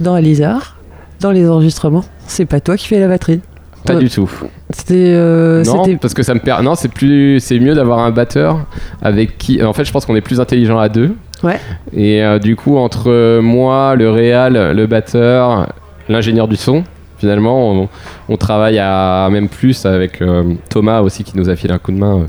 dans 0.00 0.14
Alizar, 0.14 0.76
dans 1.20 1.30
les 1.30 1.48
enregistrements, 1.48 2.04
c'est 2.26 2.46
pas 2.46 2.60
toi 2.60 2.76
qui 2.76 2.86
fais 2.88 2.98
la 3.00 3.08
batterie. 3.08 3.40
Pas 3.84 3.96
du 3.96 4.08
tout. 4.08 4.30
C'était. 4.70 4.94
euh, 5.14 5.64
non, 5.64 5.96
parce 6.00 6.14
que 6.14 6.22
ça 6.22 6.34
me 6.34 6.40
perd. 6.40 6.62
Non, 6.62 6.76
c'est 6.76 6.88
plus, 6.92 7.40
c'est 7.40 7.58
mieux 7.58 7.74
d'avoir 7.74 7.98
un 7.98 8.10
batteur 8.12 8.64
avec 9.02 9.38
qui. 9.38 9.62
En 9.62 9.72
fait, 9.72 9.84
je 9.84 9.90
pense 9.92 10.06
qu'on 10.06 10.14
est 10.14 10.20
plus 10.20 10.40
intelligent 10.40 10.78
à 10.78 10.88
deux. 10.88 11.16
Ouais. 11.42 11.58
Et 11.92 12.22
euh, 12.22 12.38
du 12.38 12.54
coup, 12.54 12.76
entre 12.76 13.40
moi, 13.40 13.96
le 13.96 14.08
réal, 14.10 14.72
le 14.76 14.86
batteur, 14.86 15.72
l'ingénieur 16.08 16.46
du 16.46 16.54
son, 16.54 16.84
finalement, 17.18 17.72
on, 17.72 17.88
on 18.28 18.36
travaille 18.36 18.78
à 18.78 19.28
même 19.32 19.48
plus 19.48 19.84
avec 19.84 20.22
euh, 20.22 20.54
Thomas 20.68 21.00
aussi 21.00 21.24
qui 21.24 21.36
nous 21.36 21.50
a 21.50 21.56
filé 21.56 21.74
un 21.74 21.78
coup 21.78 21.90
de 21.90 21.98
main. 21.98 22.18
euh, 22.20 22.26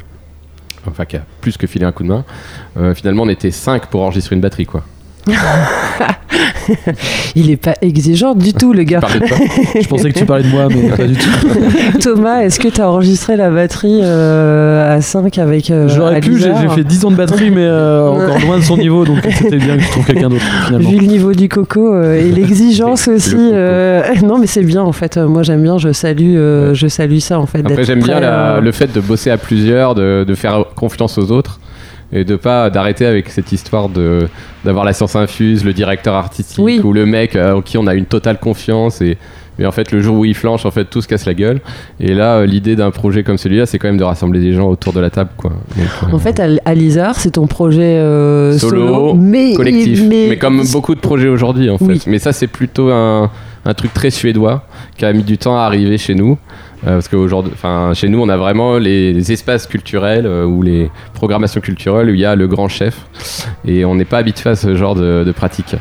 enfin, 0.90 1.06
qui 1.06 1.18
a 1.18 1.22
plus 1.42 1.56
que 1.58 1.68
filé 1.68 1.86
un 1.86 1.92
coup 1.92 2.02
de 2.02 2.08
main. 2.10 2.26
Euh, 2.78 2.96
finalement, 2.96 3.24
on 3.24 3.30
était 3.30 3.52
cinq 3.52 3.86
pour 3.88 4.02
enregistrer 4.02 4.36
une 4.36 4.42
batterie, 4.42 4.66
quoi. 4.66 4.84
Il 7.36 7.50
est 7.50 7.58
pas 7.58 7.76
exigeant 7.82 8.36
du 8.36 8.54
tout, 8.54 8.74
le 8.74 8.84
gars. 8.84 9.00
Je 9.80 9.88
pensais 9.88 10.12
que 10.12 10.20
tu 10.20 10.26
parlais 10.26 10.44
de 10.44 10.50
moi, 10.50 10.68
mais 10.70 10.90
pas 10.96 11.06
du 11.06 11.16
tout. 11.16 11.30
Thomas, 12.02 12.42
est-ce 12.42 12.60
que 12.60 12.68
tu 12.68 12.82
as 12.82 12.90
enregistré 12.90 13.36
la 13.36 13.50
batterie 13.50 14.00
euh, 14.02 14.98
à 14.98 15.02
5 15.02 15.38
avec. 15.38 15.70
euh, 15.72 15.88
J'aurais 15.90 16.20
pu, 16.20 16.38
j'ai 16.40 16.52
fait 16.70 16.84
10 16.84 17.06
ans 17.06 17.12
de 17.12 17.16
batterie, 17.16 17.52
mais 17.52 17.64
euh, 17.64 18.10
encore 18.10 18.40
loin 18.40 18.58
de 18.58 18.64
son 18.64 18.78
niveau, 18.78 19.06
donc 19.06 19.18
c'était 19.38 19.58
bien 19.58 19.78
que 19.78 19.84
je 19.84 19.90
trouve 19.92 20.06
quelqu'un 20.06 20.30
d'autre 20.30 20.46
finalement. 20.66 20.90
Vu 20.90 20.98
le 21.00 21.08
niveau 21.08 21.34
du 21.34 21.50
coco 21.50 21.94
euh, 21.94 22.16
et 22.20 22.32
l'exigence 22.32 23.08
Le 23.08 23.14
aussi. 23.16 23.36
non, 24.26 24.38
mais 24.40 24.48
c'est 24.48 24.64
bien 24.64 24.82
en 24.82 24.92
fait. 24.94 25.18
Moi 25.18 25.44
j'aime 25.44 25.62
bien, 25.64 25.78
je 25.78 25.92
salue, 25.92 26.36
je 26.74 26.88
salue 26.90 27.20
ça 27.20 27.40
en 27.40 27.46
fait. 27.46 27.60
Après, 27.60 27.84
j'aime 27.84 28.02
bien 28.04 28.20
la- 28.20 28.60
le 28.60 28.72
fait 28.72 28.92
de 28.94 29.00
bosser 29.00 29.30
à 29.30 29.38
plusieurs, 29.38 29.96
de, 29.96 30.24
de 30.28 30.36
faire 30.36 30.64
confiance 30.76 31.18
aux 31.18 31.32
autres 31.32 31.60
et 32.14 32.24
de 32.24 32.36
pas 32.36 32.70
d'arrêter 32.70 33.06
avec 33.06 33.30
cette 33.30 33.52
histoire 33.52 33.90
de 33.90 34.28
d'avoir 34.64 34.86
la 34.86 34.94
science 34.94 35.16
infuse, 35.16 35.66
le 35.66 35.74
directeur 35.74 36.14
artistique 36.16 36.64
Oui. 36.64 36.80
ou 36.84 36.94
le 36.94 37.06
mec 37.06 37.36
euh, 37.36 37.56
en 37.56 37.62
qui 37.62 37.78
on 37.78 37.88
a 37.88 37.96
une 37.96 38.06
totale 38.06 38.40
confiance 38.40 39.02
et 39.02 39.18
Mais 39.60 39.68
en 39.68 39.72
fait, 39.72 39.92
le 39.92 40.02
jour 40.02 40.18
où 40.18 40.26
il 40.26 40.34
flanche, 40.34 40.66
en 40.66 40.72
fait, 40.72 40.86
tout 40.86 41.02
se 41.02 41.08
casse 41.08 41.26
la 41.28 41.36
gueule. 41.36 41.60
Et 42.00 42.16
là, 42.16 42.38
euh, 42.38 42.46
l'idée 42.48 42.76
d'un 42.76 42.90
projet 42.90 43.22
comme 43.24 43.38
celui-là, 43.38 43.68
c'est 43.68 43.78
quand 43.78 43.88
même 43.88 44.00
de 44.00 44.04
rassembler 44.04 44.40
des 44.40 44.54
gens 44.54 44.68
autour 44.68 44.94
de 44.94 45.00
la 45.00 45.12
table, 45.12 45.30
quoi. 45.38 45.52
Donc, 45.52 45.88
euh, 46.12 46.16
En 46.16 46.18
fait, 46.18 46.40
Al- 46.40 46.60
Alizar, 46.66 47.14
c'est 47.20 47.32
ton 47.32 47.46
projet 47.46 47.98
euh, 48.00 48.58
solo, 48.58 48.88
Solo, 48.88 49.14
mais 49.14 49.54
collectif. 49.54 50.02
mais, 50.10 50.26
Mais, 50.30 50.38
comme 50.38 50.64
beaucoup 50.72 50.96
de 50.96 51.00
projets 51.00 51.28
aujourd'hui, 51.30 51.70
en 51.70 51.78
fait. 51.78 51.86
Oui. 51.86 52.02
Mais 52.08 52.18
ça, 52.18 52.32
c'est 52.34 52.48
plutôt 52.48 52.90
un, 52.90 53.30
un 53.66 53.74
truc 53.76 53.94
très 53.94 54.10
suédois 54.10 54.66
qui 54.98 55.06
a 55.06 55.14
mis 55.14 55.22
du 55.24 55.38
temps 55.38 55.56
à 55.56 55.62
arriver 55.66 56.00
chez 56.00 56.16
nous. 56.16 56.40
Euh, 56.86 56.96
parce 56.96 57.08
qu'aujourd'hui, 57.08 57.54
chez 57.94 58.10
nous, 58.10 58.20
on 58.22 58.28
a 58.30 58.36
vraiment 58.38 58.78
les, 58.78 59.32
espaces 59.32 59.68
culturels 59.68 60.26
euh, 60.26 60.44
ou 60.46 60.62
les 60.62 60.92
programmations 61.14 61.62
culturelles 61.62 62.10
où 62.10 62.14
il 62.14 62.20
y 62.20 62.26
a 62.26 62.36
le 62.36 62.48
grand 62.48 62.68
chef. 62.68 63.08
Et 63.66 63.86
on 63.86 63.96
n'est 63.96 64.04
pas 64.06 64.18
habitué 64.18 64.50
à 64.50 64.56
ce 64.56 64.76
genre 64.76 64.94
de, 64.96 65.24
de 65.24 65.32
pratique. 65.32 65.76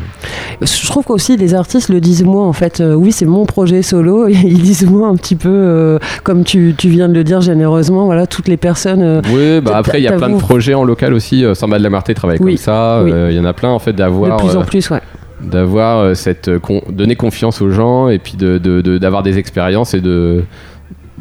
Je 0.60 0.86
trouve 0.86 1.04
qu'aussi 1.04 1.36
les 1.36 1.54
artistes 1.54 1.88
le 1.88 2.00
disent 2.00 2.22
moins 2.24 2.46
en 2.46 2.52
fait. 2.52 2.80
Euh, 2.80 2.94
oui, 2.94 3.10
c'est 3.10 3.24
mon 3.26 3.46
projet 3.46 3.82
solo. 3.82 4.28
Et 4.28 4.32
ils 4.44 4.62
disent 4.62 4.88
moins 4.88 5.10
un 5.10 5.16
petit 5.16 5.34
peu, 5.36 5.98
comme 6.22 6.44
tu, 6.44 6.74
tu 6.78 6.88
viens 6.88 7.08
de 7.08 7.14
le 7.14 7.24
dire 7.24 7.40
généreusement. 7.40 8.04
Voilà, 8.06 8.26
toutes 8.28 8.46
les 8.48 8.56
personnes. 8.56 9.22
Oui, 9.32 9.60
bah 9.60 9.72
après, 9.74 9.98
il 10.00 10.04
y 10.04 10.08
a 10.08 10.12
plein 10.12 10.30
de 10.30 10.38
projets 10.38 10.74
en 10.74 10.84
local 10.84 11.14
aussi. 11.14 11.44
Samba 11.54 11.78
de 11.78 11.82
la 11.82 11.90
Marté 11.90 12.14
travaille 12.14 12.38
Oui, 12.40 12.52
comme 12.54 12.62
ça. 12.62 13.02
oui. 13.04 13.10
Euh, 13.12 13.28
Il 13.32 13.36
y 13.36 13.40
en 13.40 13.44
a 13.44 13.52
plein, 13.52 13.70
en 13.70 13.78
fait, 13.80 13.92
de 13.92 13.98
d'avoir. 13.98 14.36
plus 14.36 14.56
en 14.56 14.62
plus, 14.62 14.90
ouais. 14.90 15.00
d'avoir 15.42 16.14
cette 16.16 16.58
con- 16.58 16.82
donner 16.88 17.16
confiance 17.16 17.60
aux 17.62 17.70
gens 17.70 18.08
et 18.08 18.18
puis 18.18 18.34
de 18.36 18.58
de- 18.58 18.80
de- 18.80 18.98
d'avoir 18.98 19.22
des 19.24 19.38
expériences 19.38 19.94
et 19.94 20.00
de 20.00 20.44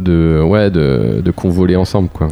de 0.01 0.41
ouais 0.45 0.69
de, 0.69 1.21
de 1.23 1.31
convoler 1.31 1.75
ensemble 1.75 2.09
quoi. 2.13 2.27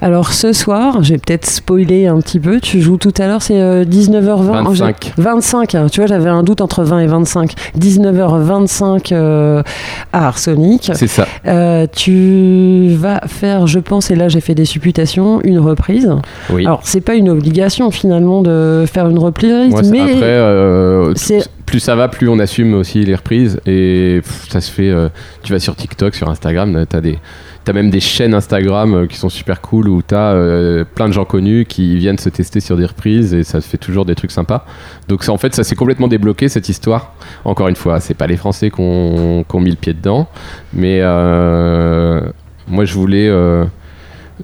Alors 0.00 0.32
ce 0.32 0.52
soir, 0.52 1.02
j'ai 1.02 1.18
peut-être 1.18 1.46
spoilé 1.46 2.06
un 2.06 2.20
petit 2.20 2.38
peu. 2.38 2.60
Tu 2.60 2.80
joues 2.80 2.98
tout 2.98 3.12
à 3.18 3.26
l'heure, 3.26 3.42
c'est 3.42 3.60
euh, 3.60 3.84
19h20. 3.84 4.64
25. 4.64 5.12
25, 5.16 5.74
hein, 5.74 5.86
tu 5.90 6.00
vois, 6.00 6.06
j'avais 6.06 6.28
un 6.28 6.42
doute 6.44 6.60
entre 6.60 6.84
20 6.84 7.00
et 7.00 7.06
25. 7.06 7.54
19h25 7.78 9.08
euh, 9.12 9.62
à 10.12 10.28
Arsonic. 10.28 10.92
C'est 10.94 11.06
ça. 11.08 11.26
Euh, 11.46 11.86
tu 11.90 12.88
vas 12.94 13.20
faire, 13.26 13.66
je 13.66 13.78
pense, 13.80 14.10
et 14.10 14.14
là 14.16 14.28
j'ai 14.28 14.40
fait 14.40 14.54
des 14.54 14.64
supputations, 14.64 15.40
une 15.42 15.58
reprise. 15.58 16.10
Oui. 16.50 16.64
Alors, 16.66 16.80
c'est 16.84 17.00
pas 17.00 17.14
une 17.14 17.28
obligation 17.28 17.90
finalement 17.90 18.42
de 18.42 18.84
faire 18.92 19.08
une 19.08 19.18
reprise, 19.18 19.72
Ouais, 19.74 19.82
mais 19.90 20.00
après 20.00 20.22
euh, 20.22 21.12
c'est- 21.16 21.48
plus 21.68 21.80
ça 21.80 21.94
va 21.94 22.08
plus 22.08 22.28
on 22.28 22.38
assume 22.38 22.74
aussi 22.74 23.04
les 23.04 23.14
reprises 23.14 23.60
et 23.66 24.20
ça 24.48 24.60
se 24.60 24.70
fait 24.70 24.88
euh, 24.88 25.08
tu 25.42 25.52
vas 25.52 25.58
sur 25.58 25.76
TikTok 25.76 26.14
sur 26.14 26.28
Instagram 26.28 26.86
t'as 26.88 27.00
des 27.00 27.18
T'as 27.68 27.74
même 27.74 27.90
des 27.90 28.00
chaînes 28.00 28.32
Instagram 28.32 28.94
euh, 28.94 29.06
qui 29.06 29.18
sont 29.18 29.28
super 29.28 29.60
cool 29.60 29.90
où 29.90 30.00
t'as 30.00 30.32
euh, 30.32 30.86
plein 30.86 31.06
de 31.06 31.12
gens 31.12 31.26
connus 31.26 31.66
qui 31.66 31.98
viennent 31.98 32.16
se 32.16 32.30
tester 32.30 32.60
sur 32.60 32.78
des 32.78 32.86
reprises 32.86 33.34
et 33.34 33.44
ça 33.44 33.60
fait 33.60 33.76
toujours 33.76 34.06
des 34.06 34.14
trucs 34.14 34.30
sympas. 34.30 34.64
Donc 35.06 35.28
en 35.28 35.36
fait, 35.36 35.54
ça 35.54 35.64
s'est 35.64 35.74
complètement 35.74 36.08
débloqué 36.08 36.48
cette 36.48 36.70
histoire. 36.70 37.12
Encore 37.44 37.68
une 37.68 37.76
fois, 37.76 38.00
c'est 38.00 38.14
pas 38.14 38.26
les 38.26 38.38
Français 38.38 38.70
qui 38.70 38.80
ont 38.80 39.44
qui 39.46 39.54
ont 39.54 39.60
mis 39.60 39.68
le 39.68 39.76
pied 39.76 39.92
dedans, 39.92 40.28
mais 40.72 41.00
euh, 41.02 42.22
moi 42.68 42.86
je 42.86 42.94
voulais, 42.94 43.28
euh, 43.28 43.66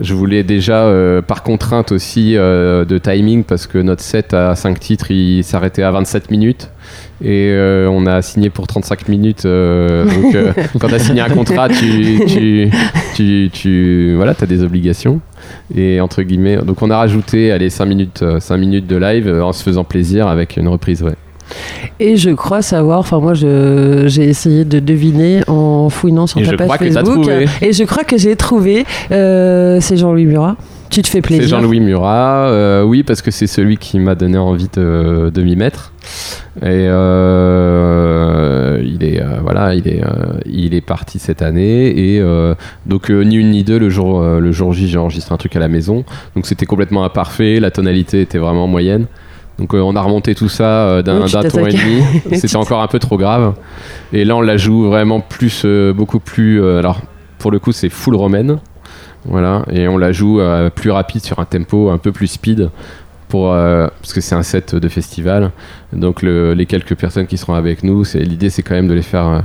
je 0.01 0.15
voulais 0.15 0.43
déjà 0.43 0.85
euh, 0.85 1.23
par 1.23 1.43
contrainte 1.43 1.93
aussi 1.93 2.37
euh, 2.37 2.85
de 2.85 2.99
timing 2.99 3.45
parce 3.45 3.67
que 3.67 3.79
notre 3.79 4.03
set 4.03 4.35
à 4.35 4.55
5 4.57 4.79
titres 4.81 5.11
il 5.11 5.45
s'arrêtait 5.45 5.83
à 5.83 5.91
27 5.93 6.31
minutes 6.31 6.71
et 7.23 7.51
euh, 7.53 7.89
on 7.89 8.07
a 8.07 8.21
signé 8.21 8.51
pour 8.51 8.67
35 8.67 9.09
minutes. 9.09 9.45
donc 9.45 10.37
quand 10.81 10.89
tu 10.89 10.95
as 10.95 10.99
signé 10.99 11.21
un 11.21 11.31
contrat, 11.31 11.69
tu, 11.69 12.21
tu, 12.27 12.71
tu, 13.15 13.51
tu 13.53 14.15
voilà, 14.17 14.35
as 14.39 14.47
des 14.47 14.63
obligations. 14.63 15.21
Et 15.75 16.01
entre 16.01 16.23
guillemets, 16.23 16.57
donc 16.57 16.83
on 16.83 16.91
a 16.91 16.97
rajouté 16.97 17.53
allez, 17.53 17.71
5 17.71 17.85
minutes, 17.87 18.25
5 18.41 18.57
minutes 18.57 18.87
de 18.87 18.97
live 18.97 19.29
en 19.29 19.53
se 19.53 19.63
faisant 19.63 19.85
plaisir 19.85 20.27
avec 20.27 20.57
une 20.57 20.69
reprise. 20.69 21.03
Ouais. 21.03 21.15
Et 22.01 22.17
je 22.17 22.31
crois 22.31 22.63
savoir. 22.63 22.99
Enfin, 22.99 23.21
moi, 23.21 23.35
j'ai 23.35 24.25
essayé 24.25 24.65
de 24.65 24.81
deviner 24.81 25.43
en 25.49 25.89
fouinant 25.89 26.27
sur 26.27 26.41
Et 26.41 26.45
ta 26.45 26.57
page 26.57 26.79
Facebook. 26.79 27.29
Et 27.63 27.73
je 27.73 27.85
crois 27.85 28.05
que 28.05 28.19
j'ai 28.19 28.37
trouvé. 28.37 28.85
Euh, 29.13 29.79
c'est 29.81 29.97
Jean-Louis 29.97 30.27
Murat. 30.27 30.57
Tu 30.91 31.03
te 31.03 31.09
fais 31.09 31.23
plaisir. 31.23 31.45
C'est 31.45 31.51
Jean-Louis 31.51 31.81
Murat, 31.81 32.49
euh, 32.49 32.83
oui, 32.85 33.03
parce 33.03 33.21
que 33.21 33.33
c'est 33.33 33.49
celui 33.49 33.79
qui 33.79 33.99
m'a 33.99 34.15
donné 34.15 34.39
envie 34.39 34.69
de, 34.73 35.31
de 35.35 35.43
m'y 35.43 35.57
mettre. 35.57 35.93
Et 36.63 36.87
euh, 36.89 38.81
il 38.85 39.03
est 39.03 39.21
euh, 39.21 39.39
voilà, 39.43 39.75
il 39.75 39.89
est 39.89 40.05
euh, 40.05 40.39
il 40.47 40.75
est 40.75 40.81
parti 40.81 41.19
cette 41.19 41.43
année 41.43 42.15
et 42.15 42.23
donc 42.87 43.11
ni 43.11 43.35
une 43.35 43.51
ni 43.51 43.65
deux 43.65 43.79
le 43.79 43.91
jour 43.91 44.23
le 44.23 44.53
jour 44.53 44.73
J 44.73 44.87
j'ai 44.87 44.99
enregistré 44.99 45.35
un 45.35 45.39
truc 45.39 45.57
à 45.57 45.59
la 45.59 45.69
maison. 45.69 46.05
Donc 46.37 46.47
c'était 46.47 46.67
complètement 46.67 47.05
imparfait, 47.05 47.59
la 47.59 47.73
tonalité 47.73 48.21
était 48.21 48.39
vraiment 48.39 48.69
moyenne. 48.69 49.07
Donc 49.59 49.73
euh, 49.75 49.79
on 49.81 49.95
a 49.95 50.01
remonté 50.01 50.35
tout 50.35 50.49
ça 50.49 50.65
euh, 50.89 51.03
d'un 51.03 51.23
Oui, 51.23 51.31
ton 51.49 51.67
et 51.67 51.73
demi. 51.73 52.03
C'était 52.33 52.57
encore 52.57 52.83
un 52.83 52.89
peu 52.89 52.99
trop 52.99 53.17
grave. 53.17 53.55
Et 54.13 54.25
là 54.25 54.35
on 54.37 54.41
la 54.41 54.57
joue 54.57 54.85
vraiment 54.87 55.21
plus 55.21 55.63
euh, 55.65 55.93
beaucoup 55.93 56.19
plus 56.21 56.65
alors 56.77 57.01
pour 57.39 57.51
le 57.51 57.59
coup 57.59 57.73
c'est 57.73 57.89
full 57.89 58.15
romaine. 58.17 58.59
Voilà, 59.27 59.65
et 59.71 59.89
on 59.89 59.97
la 59.97 60.13
joue 60.13 60.39
plus 60.75 60.91
rapide 60.91 61.23
sur 61.25 61.39
un 61.39 61.47
tempo 61.47 61.89
un 61.89 61.97
peu 61.97 62.13
plus 62.13 62.27
speed 62.27 62.69
pour 63.31 63.53
parce 63.53 64.13
que 64.13 64.21
c'est 64.21 64.35
un 64.35 64.43
set 64.43 64.75
de 64.75 64.89
festival. 64.89 65.51
Donc 65.95 66.21
le- 66.21 66.53
les 66.53 66.67
quelques 66.67 66.95
personnes 66.95 67.27
qui 67.27 67.39
seront 67.39 67.55
avec 67.55 67.83
nous, 67.85 68.05
l'idée 68.15 68.51
c'est 68.51 68.63
quand 68.63 68.75
même 68.75 68.87
de 68.89 68.93
les 68.93 69.01
faire 69.03 69.43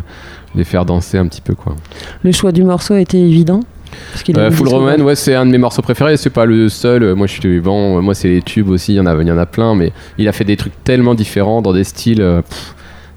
les 0.53 0.65
faire 0.65 0.83
danser 0.83 1.17
un 1.17 1.27
petit 1.27 1.39
peu 1.39 1.55
quoi. 1.55 1.75
Le 2.23 2.33
choix 2.33 2.51
du 2.51 2.63
morceau 2.63 2.93
a 2.95 2.99
été 2.99 3.19
évident. 3.21 3.61
Euh, 4.37 4.51
Full 4.51 4.67
Roman, 4.67 4.97
ouais, 5.03 5.15
c'est 5.15 5.35
un 5.35 5.45
de 5.45 5.51
mes 5.51 5.57
morceaux 5.57 5.81
préférés. 5.81 6.17
C'est 6.17 6.29
pas 6.29 6.45
le 6.45 6.69
seul. 6.69 7.03
Euh, 7.03 7.15
Moi, 7.15 7.27
je 7.27 7.33
suis 7.39 7.59
bon. 7.59 7.97
euh, 7.97 8.01
Moi, 8.01 8.13
c'est 8.13 8.27
les 8.27 8.41
tubes 8.41 8.69
aussi. 8.69 8.93
Il 8.93 8.97
y 8.97 8.99
en 8.99 9.05
a, 9.05 9.15
il 9.21 9.27
y 9.27 9.31
en 9.31 9.37
a 9.37 9.45
plein, 9.45 9.75
mais 9.75 9.91
il 10.17 10.27
a 10.27 10.31
fait 10.31 10.43
des 10.45 10.57
trucs 10.57 10.83
tellement 10.83 11.15
différents 11.15 11.61
dans 11.61 11.73
des 11.73 11.83
styles 11.83 12.21
euh, 12.21 12.41
pff, 12.41 12.75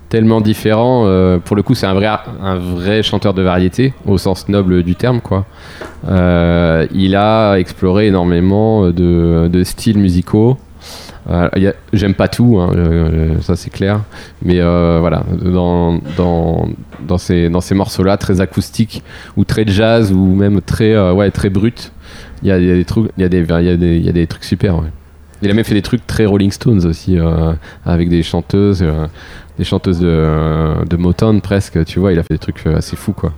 tellement 0.08 0.40
différents. 0.40 1.04
Euh, 1.06 1.38
pour 1.38 1.56
le 1.56 1.62
coup, 1.62 1.74
c'est 1.74 1.86
un 1.86 1.94
vrai, 1.94 2.08
un 2.42 2.56
vrai 2.56 3.02
chanteur 3.02 3.34
de 3.34 3.42
variété 3.42 3.94
au 4.06 4.18
sens 4.18 4.48
noble 4.48 4.82
du 4.82 4.94
terme, 4.94 5.20
quoi. 5.20 5.46
Il 6.08 7.14
a 7.16 7.54
exploré 7.56 8.06
énormément 8.08 8.88
de, 8.90 9.48
de 9.48 9.64
styles 9.64 9.98
musicaux. 9.98 10.58
J'aime 11.92 12.14
pas 12.14 12.28
tout, 12.28 12.58
hein, 12.58 12.72
ça 13.40 13.56
c'est 13.56 13.70
clair, 13.70 14.00
mais 14.42 14.60
euh, 14.60 14.98
voilà, 15.00 15.24
dans, 15.40 16.00
dans, 16.16 16.68
dans 17.06 17.18
ces, 17.18 17.48
dans 17.48 17.60
ces 17.60 17.74
morceaux-là, 17.74 18.16
très 18.16 18.40
acoustiques 18.40 19.02
ou 19.36 19.44
très 19.44 19.66
jazz 19.66 20.12
ou 20.12 20.34
même 20.34 20.60
très, 20.60 20.92
euh, 20.92 21.12
ouais, 21.12 21.30
très 21.30 21.48
brut, 21.48 21.92
il 22.42 22.48
y 22.48 22.52
a, 22.52 22.58
des 22.58 22.84
trucs, 22.84 23.10
y 23.16 23.22
y 23.22 24.00
y 24.02 24.08
a 24.08 24.12
des 24.12 24.26
trucs 24.26 24.44
super. 24.44 24.82
Il 25.42 25.50
a 25.50 25.54
même 25.54 25.64
fait 25.64 25.74
des 25.74 25.82
trucs 25.82 26.06
très 26.06 26.24
Rolling 26.24 26.52
Stones 26.52 26.86
aussi, 26.86 27.18
euh, 27.18 27.52
avec 27.84 28.08
des 28.08 28.22
chanteuses, 28.22 28.82
euh, 28.82 29.06
des 29.58 29.64
chanteuses 29.64 30.00
de, 30.00 30.84
de 30.88 30.96
Motown 30.96 31.40
presque, 31.42 31.84
tu 31.84 31.98
vois, 32.00 32.12
il 32.12 32.18
a 32.18 32.22
fait 32.22 32.34
des 32.34 32.38
trucs 32.38 32.66
euh, 32.66 32.76
assez 32.78 32.96
fous 32.96 33.12
quoi. 33.12 33.32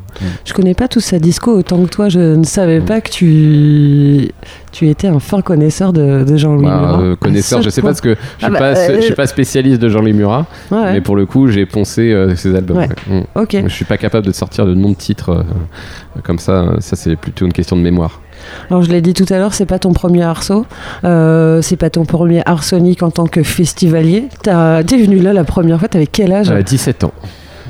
Je 0.44 0.52
connais 0.54 0.74
pas 0.74 0.86
tout 0.86 1.00
sa 1.00 1.18
disco 1.18 1.50
autant 1.58 1.82
que 1.84 1.88
toi. 1.90 2.08
Je 2.08 2.20
ne 2.36 2.44
savais 2.44 2.78
Mm. 2.80 2.84
pas 2.84 3.00
que 3.00 3.10
tu, 3.10 4.30
tu 4.70 4.88
étais 4.88 5.08
un 5.08 5.18
fin 5.18 5.40
connaisseur 5.42 5.92
de, 5.92 6.22
de 6.22 6.36
Jean-Louis 6.36 6.66
Bah, 6.66 6.78
Murat. 6.78 7.00
euh, 7.02 7.16
connaisseur, 7.16 7.58
ce 7.60 7.64
je 7.64 7.70
sais 7.70 7.80
point. 7.80 7.90
pas 7.90 7.92
parce 7.94 8.00
que 8.00 8.14
je 8.14 8.16
Ah 8.42 8.46
suis 8.46 8.52
bah, 8.52 8.58
pas, 8.58 8.78
euh, 8.78 8.96
je 8.96 9.00
suis 9.00 9.14
pas 9.14 9.26
spécialiste 9.26 9.80
de 9.82 9.88
Jean-Louis 9.88 10.12
Murat, 10.12 10.46
Ouais, 10.70 10.92
mais 10.92 11.00
pour 11.00 11.16
le 11.16 11.26
coup, 11.26 11.48
j'ai 11.48 11.66
poncé 11.66 12.12
euh, 12.12 12.36
ses 12.36 12.54
albums. 12.54 12.76
Ouais. 12.78 12.88
ouais. 13.10 13.20
Mm. 13.20 13.40
Ok. 13.40 13.56
Je 13.66 13.74
suis 13.74 13.84
pas 13.84 13.96
capable 13.96 14.24
de 14.26 14.32
sortir 14.32 14.66
de 14.66 14.74
nom 14.74 14.90
de 14.90 14.96
titre 14.96 15.30
euh, 15.30 16.20
comme 16.22 16.38
ça. 16.38 16.74
Ça, 16.78 16.94
c'est 16.94 17.16
plutôt 17.16 17.44
une 17.46 17.52
question 17.52 17.76
de 17.76 17.82
mémoire. 17.82 18.20
Alors 18.70 18.82
je 18.82 18.90
l'ai 18.90 19.00
dit 19.00 19.14
tout 19.14 19.26
à 19.32 19.38
l'heure, 19.38 19.54
c'est 19.54 19.66
pas 19.66 19.78
ton 19.78 19.92
premier 19.92 20.22
arceau, 20.22 20.66
euh, 21.04 21.60
c'est 21.62 21.76
pas 21.76 21.90
ton 21.90 22.04
premier 22.04 22.42
arsonique 22.46 23.02
en 23.02 23.10
tant 23.10 23.26
que 23.26 23.42
festivalier. 23.42 24.28
T'es 24.42 24.52
venu 24.52 25.18
là 25.20 25.32
la 25.32 25.44
première 25.44 25.78
fois, 25.78 25.88
t'avais 25.88 26.06
quel 26.06 26.32
âge 26.32 26.50
Euh, 26.50 26.62
17 26.62 27.04
ans. 27.04 27.12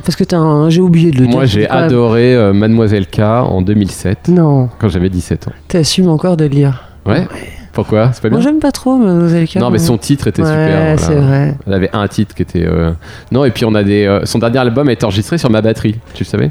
Parce 0.04 0.16
que 0.16 0.24
t'as 0.24 0.36
un... 0.38 0.68
j'ai 0.68 0.80
oublié 0.82 1.10
de 1.10 1.16
le 1.18 1.26
dire. 1.26 1.34
Moi, 1.36 1.46
j'ai 1.46 1.68
adoré 1.68 2.34
euh, 2.34 2.52
Mademoiselle 2.52 3.06
K 3.06 3.20
en 3.20 3.62
2007, 3.62 4.28
Non, 4.28 4.68
quand 4.78 4.88
j'avais 4.88 5.08
17 5.08 5.48
ans. 5.48 5.52
t'assumes 5.68 6.08
encore 6.10 6.36
de 6.36 6.44
le 6.44 6.50
lire. 6.50 6.84
Ouais. 7.06 7.26
Pourquoi? 7.72 8.10
C'est 8.12 8.22
pas 8.22 8.28
bien? 8.28 8.38
Moi 8.38 8.44
j'aime 8.44 8.60
pas 8.60 8.70
trop 8.70 8.96
Mademoiselle 8.96 9.48
K. 9.48 9.56
Non, 9.56 9.70
mais 9.70 9.78
son 9.78 9.98
titre 9.98 10.28
était 10.28 10.42
ouais, 10.42 10.48
super. 10.48 10.98
c'est 11.00 11.06
voilà. 11.14 11.20
vrai. 11.26 11.54
Elle 11.66 11.72
avait 11.72 11.90
un 11.92 12.06
titre 12.06 12.34
qui 12.34 12.42
était. 12.42 12.64
euh, 12.64 12.92
Non, 13.32 13.44
et 13.44 13.50
puis 13.50 13.64
on 13.64 13.74
a 13.74 13.82
des. 13.82 14.04
euh, 14.06 14.20
Son 14.26 14.38
dernier 14.38 14.58
album 14.58 14.88
est 14.90 15.02
enregistré 15.04 15.38
sur 15.38 15.50
ma 15.50 15.60
batterie. 15.60 15.96
Tu 16.14 16.22
le 16.22 16.28
savais? 16.28 16.50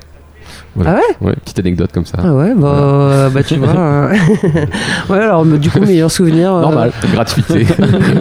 Ah 0.86 0.96
ouais 0.96 1.02
Ouais, 1.28 1.34
petite 1.44 1.60
anecdote 1.60 1.92
comme 1.94 2.06
ça. 2.06 2.18
Ah 2.24 2.34
ouais, 2.34 2.54
bah, 2.56 2.68
euh, 2.68 3.30
bah 3.30 3.44
tu 3.44 3.56
vois. 3.58 3.70
hein. 3.70 4.12
ouais, 5.10 5.20
alors 5.20 5.46
du 5.46 5.70
coup, 5.70 5.80
meilleur 5.82 6.10
souvenir. 6.12 6.54
euh, 6.54 6.62
Normal, 6.62 6.92
gratuité. 7.14 7.66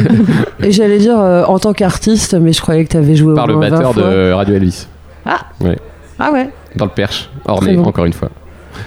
Et 0.63 0.71
j'allais 0.73 0.99
dire 0.99 1.19
euh, 1.19 1.45
en 1.45 1.59
tant 1.59 1.73
qu'artiste, 1.73 2.35
mais 2.35 2.53
je 2.53 2.61
croyais 2.61 2.85
que 2.85 2.91
t'avais 2.93 3.17
joué 3.17 3.35
Par 3.35 3.45
au 3.45 3.49
le 3.49 3.55
moins 3.55 3.69
20 3.69 3.77
batteur 3.77 3.93
fois. 3.95 4.03
de 4.03 4.33
Radio 4.33 4.55
Elvis. 4.55 4.87
Ah 5.25 6.31
ouais, 6.31 6.51
Dans 6.77 6.85
le 6.85 6.91
perche. 6.91 7.31
Orné, 7.47 7.75
bon. 7.77 7.85
encore 7.85 8.05
une 8.05 8.13
fois. 8.13 8.29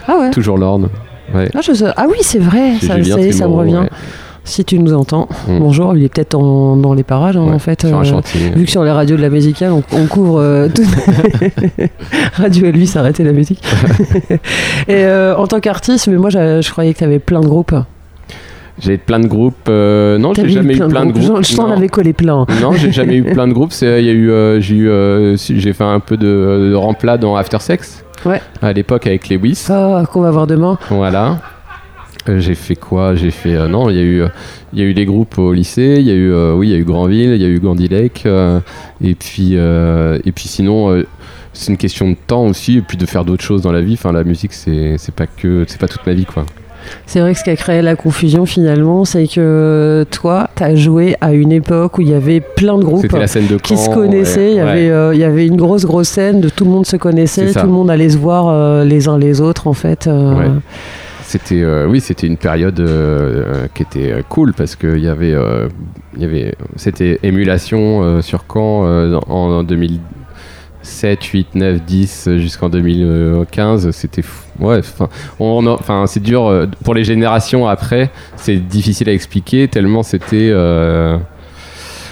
ah 0.07 0.17
ouais. 0.19 0.31
Toujours 0.31 0.57
l'orne. 0.57 0.89
Ouais. 1.33 1.49
Ah, 1.55 1.59
je 1.61 1.71
ah 1.97 2.05
oui, 2.07 2.17
c'est 2.21 2.39
vrai, 2.39 2.75
ça, 2.81 2.97
Julien 3.01 3.15
ça 3.15 3.21
y 3.21 3.27
est, 3.27 3.31
ça 3.31 3.47
me 3.47 3.53
revient. 3.53 3.83
Si 4.47 4.63
tu 4.63 4.77
nous 4.79 4.93
entends, 4.93 5.27
Mm. 5.47 5.57
bonjour, 5.59 5.97
il 5.97 6.03
est 6.03 6.09
peut-être 6.13 6.37
dans 6.37 6.93
les 6.93 7.03
parages 7.03 7.35
hein, 7.35 7.45
Ouais, 7.45 7.53
en 7.53 7.59
fait. 7.59 7.85
Sur 7.87 7.97
un 7.97 8.01
euh, 8.01 8.03
chantier. 8.03 8.51
Vu 8.55 8.65
que 8.65 8.71
sur 8.71 8.83
les 8.83 8.91
radios 8.91 9.17
de 9.17 9.21
la 9.23 9.29
musicale, 9.29 9.71
on, 9.71 9.81
on 9.91 10.05
couvre 10.05 10.39
euh, 10.39 10.67
tout. 10.73 10.83
Radio 12.33 12.67
Elvis, 12.67 12.93
arrêtez 12.95 13.23
la 13.23 13.31
musique. 13.31 13.61
Et 14.87 15.03
euh, 15.03 15.35
en 15.35 15.47
tant 15.47 15.59
qu'artiste, 15.59 16.07
mais 16.07 16.17
moi, 16.17 16.29
je 16.29 16.69
croyais 16.71 16.93
que 16.93 16.99
tu 16.99 17.03
avais 17.03 17.19
plein 17.19 17.41
de 17.41 17.47
groupes. 17.47 17.73
J'ai 18.77 18.97
plein 18.97 19.19
de 19.19 19.27
groupes. 19.27 19.55
euh, 19.69 20.17
non, 20.17 20.33
j'ai 20.35 20.49
jamais 20.49 20.75
eu 20.75 20.77
plein 20.77 21.05
de 21.05 21.11
groupes. 21.11 21.23
groupes. 21.25 21.43
Je 21.45 21.55
t'en 21.55 21.71
avais 21.71 21.87
collé 21.87 22.13
plein. 22.13 22.45
Non, 22.61 22.73
j'ai 22.73 22.91
jamais 22.91 23.15
eu 23.15 23.23
plein 23.33 23.47
de 23.47 23.53
groupes. 23.53 23.71
Il 23.81 23.87
y 23.87 24.09
a 24.09 24.13
eu, 24.13 24.29
euh, 24.29 24.59
j'ai 24.59 24.75
eu, 24.75 24.89
euh, 24.89 25.35
j'ai 25.37 25.73
fait 25.73 25.83
un 25.83 25.99
peu 26.01 26.17
de, 26.17 26.69
de 26.71 26.75
remplat 26.75 27.17
dans 27.17 27.35
After 27.35 27.59
Sex. 27.59 28.03
Ouais. 28.25 28.41
À 28.61 28.73
l'époque 28.73 29.07
avec 29.07 29.29
Lewis. 29.29 29.65
Ah, 29.69 30.03
qu'on 30.11 30.21
va 30.21 30.29
voir 30.31 30.45
demain. 30.45 30.77
Voilà. 30.89 31.37
Euh, 32.27 32.39
j'ai 32.39 32.55
fait 32.55 32.75
quoi? 32.75 33.15
J'ai 33.15 33.31
fait 33.31 33.55
euh, 33.55 33.67
non, 33.67 33.89
il 33.89 33.95
y 33.95 33.99
a 33.99 34.03
eu 34.03 34.23
il 34.73 34.79
y 34.79 34.81
a 34.81 34.85
eu 34.85 34.93
des 34.93 35.05
groupes 35.05 35.37
au 35.37 35.53
lycée, 35.53 35.95
il 35.99 36.07
y 36.07 36.11
a 36.11 36.15
eu 36.15 36.31
euh, 36.31 36.53
oui, 36.53 36.69
il 36.69 36.71
y 36.71 36.75
a 36.75 36.79
eu 36.79 36.83
Granville, 36.83 37.31
il 37.35 37.41
y 37.41 37.45
a 37.45 37.47
eu 37.47 37.59
Gandhi 37.59 37.87
Lake 37.87 38.23
euh, 38.25 38.59
et 39.03 39.13
puis 39.15 39.53
et 39.55 40.31
puis 40.31 40.47
sinon 40.47 41.03
c'est 41.53 41.71
une 41.71 41.77
question 41.77 42.09
de 42.09 42.15
temps 42.27 42.47
aussi 42.47 42.77
et 42.77 42.81
puis 42.81 42.97
de 42.97 43.05
faire 43.05 43.25
d'autres 43.25 43.43
choses 43.43 43.61
dans 43.61 43.71
la 43.71 43.81
vie. 43.81 43.93
Enfin 43.93 44.11
la 44.11 44.23
musique 44.23 44.53
c'est 44.53 44.95
c'est 44.97 45.13
pas 45.13 45.27
que 45.27 45.65
c'est 45.67 45.79
pas 45.79 45.87
toute 45.87 46.05
ma 46.07 46.13
vie 46.13 46.25
quoi. 46.25 46.45
C'est 47.07 47.19
vrai 47.19 47.33
que 47.33 47.39
ce 47.39 47.43
qui 47.43 47.49
a 47.49 47.55
créé 47.55 47.81
la 47.81 47.95
confusion 47.95 48.45
finalement, 48.45 49.05
c'est 49.05 49.25
que 49.25 50.05
toi, 50.11 50.51
t'as 50.53 50.75
joué 50.75 51.15
à 51.19 51.33
une 51.33 51.51
époque 51.51 51.97
où 51.97 52.01
il 52.01 52.09
y 52.09 52.13
avait 52.13 52.41
plein 52.41 52.77
de 52.77 52.83
groupes 52.83 53.01
C'était 53.01 53.17
la 53.17 53.25
scène 53.25 53.47
de 53.47 53.57
qui 53.57 53.75
se 53.75 53.89
connaissaient. 53.89 54.51
Il 54.51 54.57
y 54.57 54.61
ouais, 54.61 54.69
avait, 54.69 54.89
euh, 54.91 55.15
il 55.15 55.19
y 55.19 55.23
avait 55.23 55.47
une 55.47 55.55
grosse 55.57 55.83
grosse 55.83 56.09
scène 56.09 56.41
de 56.41 56.49
tout 56.49 56.63
le 56.63 56.69
monde 56.69 56.85
se 56.85 56.95
connaissait, 56.95 57.51
tout 57.53 57.65
le 57.65 57.71
monde 57.71 57.89
allait 57.89 58.09
se 58.09 58.17
voir 58.19 58.49
euh, 58.49 58.83
les 58.83 59.07
uns 59.07 59.17
les 59.17 59.41
autres 59.41 59.65
en 59.65 59.73
fait. 59.73 60.05
euh, 60.05 60.35
Ouais. 60.35 60.51
C'était 61.27 61.63
euh, 61.63 61.87
oui, 61.87 62.01
c'était 62.01 62.27
une 62.27 62.37
période 62.37 62.79
euh, 62.79 63.67
qui 63.73 63.81
était 63.81 64.11
euh, 64.11 64.21
cool 64.29 64.53
parce 64.53 64.75
que 64.75 64.95
il 64.95 65.03
y 65.03 65.07
avait 65.07 65.33
euh, 65.33 65.67
il 66.15 66.21
y 66.21 66.25
avait 66.25 66.53
c'était 66.75 67.19
émulation 67.23 68.03
euh, 68.03 68.21
sur 68.21 68.45
Caen 68.47 68.85
euh, 68.85 69.19
en, 69.27 69.49
en 69.49 69.63
2007, 69.63 71.23
8, 71.23 71.55
9, 71.55 71.81
10 71.81 72.27
euh, 72.27 72.37
jusqu'en 72.37 72.69
2015, 72.69 73.89
c'était 73.89 74.21
ouais, 74.59 74.81
c'est 76.05 76.21
dur 76.21 76.45
euh, 76.45 76.67
pour 76.83 76.93
les 76.93 77.03
générations 77.03 77.67
après, 77.67 78.11
c'est 78.35 78.57
difficile 78.57 79.09
à 79.09 79.13
expliquer 79.13 79.67
tellement 79.67 80.03
c'était 80.03 80.51
euh, 80.51 81.17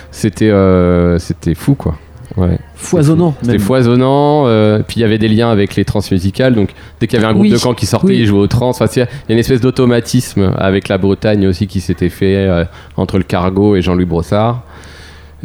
c'était 0.09 0.49
euh, 0.49 1.19
c'était 1.19 1.53
fou 1.53 1.75
quoi. 1.75 1.99
Ouais. 2.35 2.57
Foisonnant. 2.75 3.35
C'était 3.43 3.59
foisonnant. 3.59 4.45
euh, 4.47 4.79
puis 4.87 4.97
il 4.97 5.01
y 5.01 5.03
avait 5.05 5.17
des 5.19 5.27
liens 5.27 5.49
avec 5.51 5.75
les 5.75 5.85
transmusicales. 5.85 6.55
Donc 6.55 6.69
dès 6.99 7.07
qu'il 7.07 7.19
y 7.19 7.21
avait 7.21 7.29
un 7.29 7.33
groupe 7.33 7.43
Oui, 7.43 7.51
de 7.51 7.57
camp 7.57 7.73
qui 7.73 7.85
sortait, 7.85 8.07
oui. 8.07 8.17
ils 8.19 8.25
jouaient 8.25 8.39
au 8.39 8.47
trans. 8.47 8.69
Enfin, 8.69 8.85
il 8.95 8.99
y 8.99 9.01
a 9.03 9.07
une 9.29 9.37
espèce 9.37 9.61
d'automatisme 9.61 10.51
avec 10.57 10.87
la 10.87 10.97
Bretagne 10.97 11.45
aussi 11.47 11.67
qui 11.67 11.79
s'était 11.79 12.09
fait 12.09 12.35
euh, 12.35 12.65
entre 12.97 13.17
le 13.17 13.23
Cargo 13.23 13.75
et 13.75 13.81
Jean-Louis 13.81 14.05
Brossard. 14.05 14.63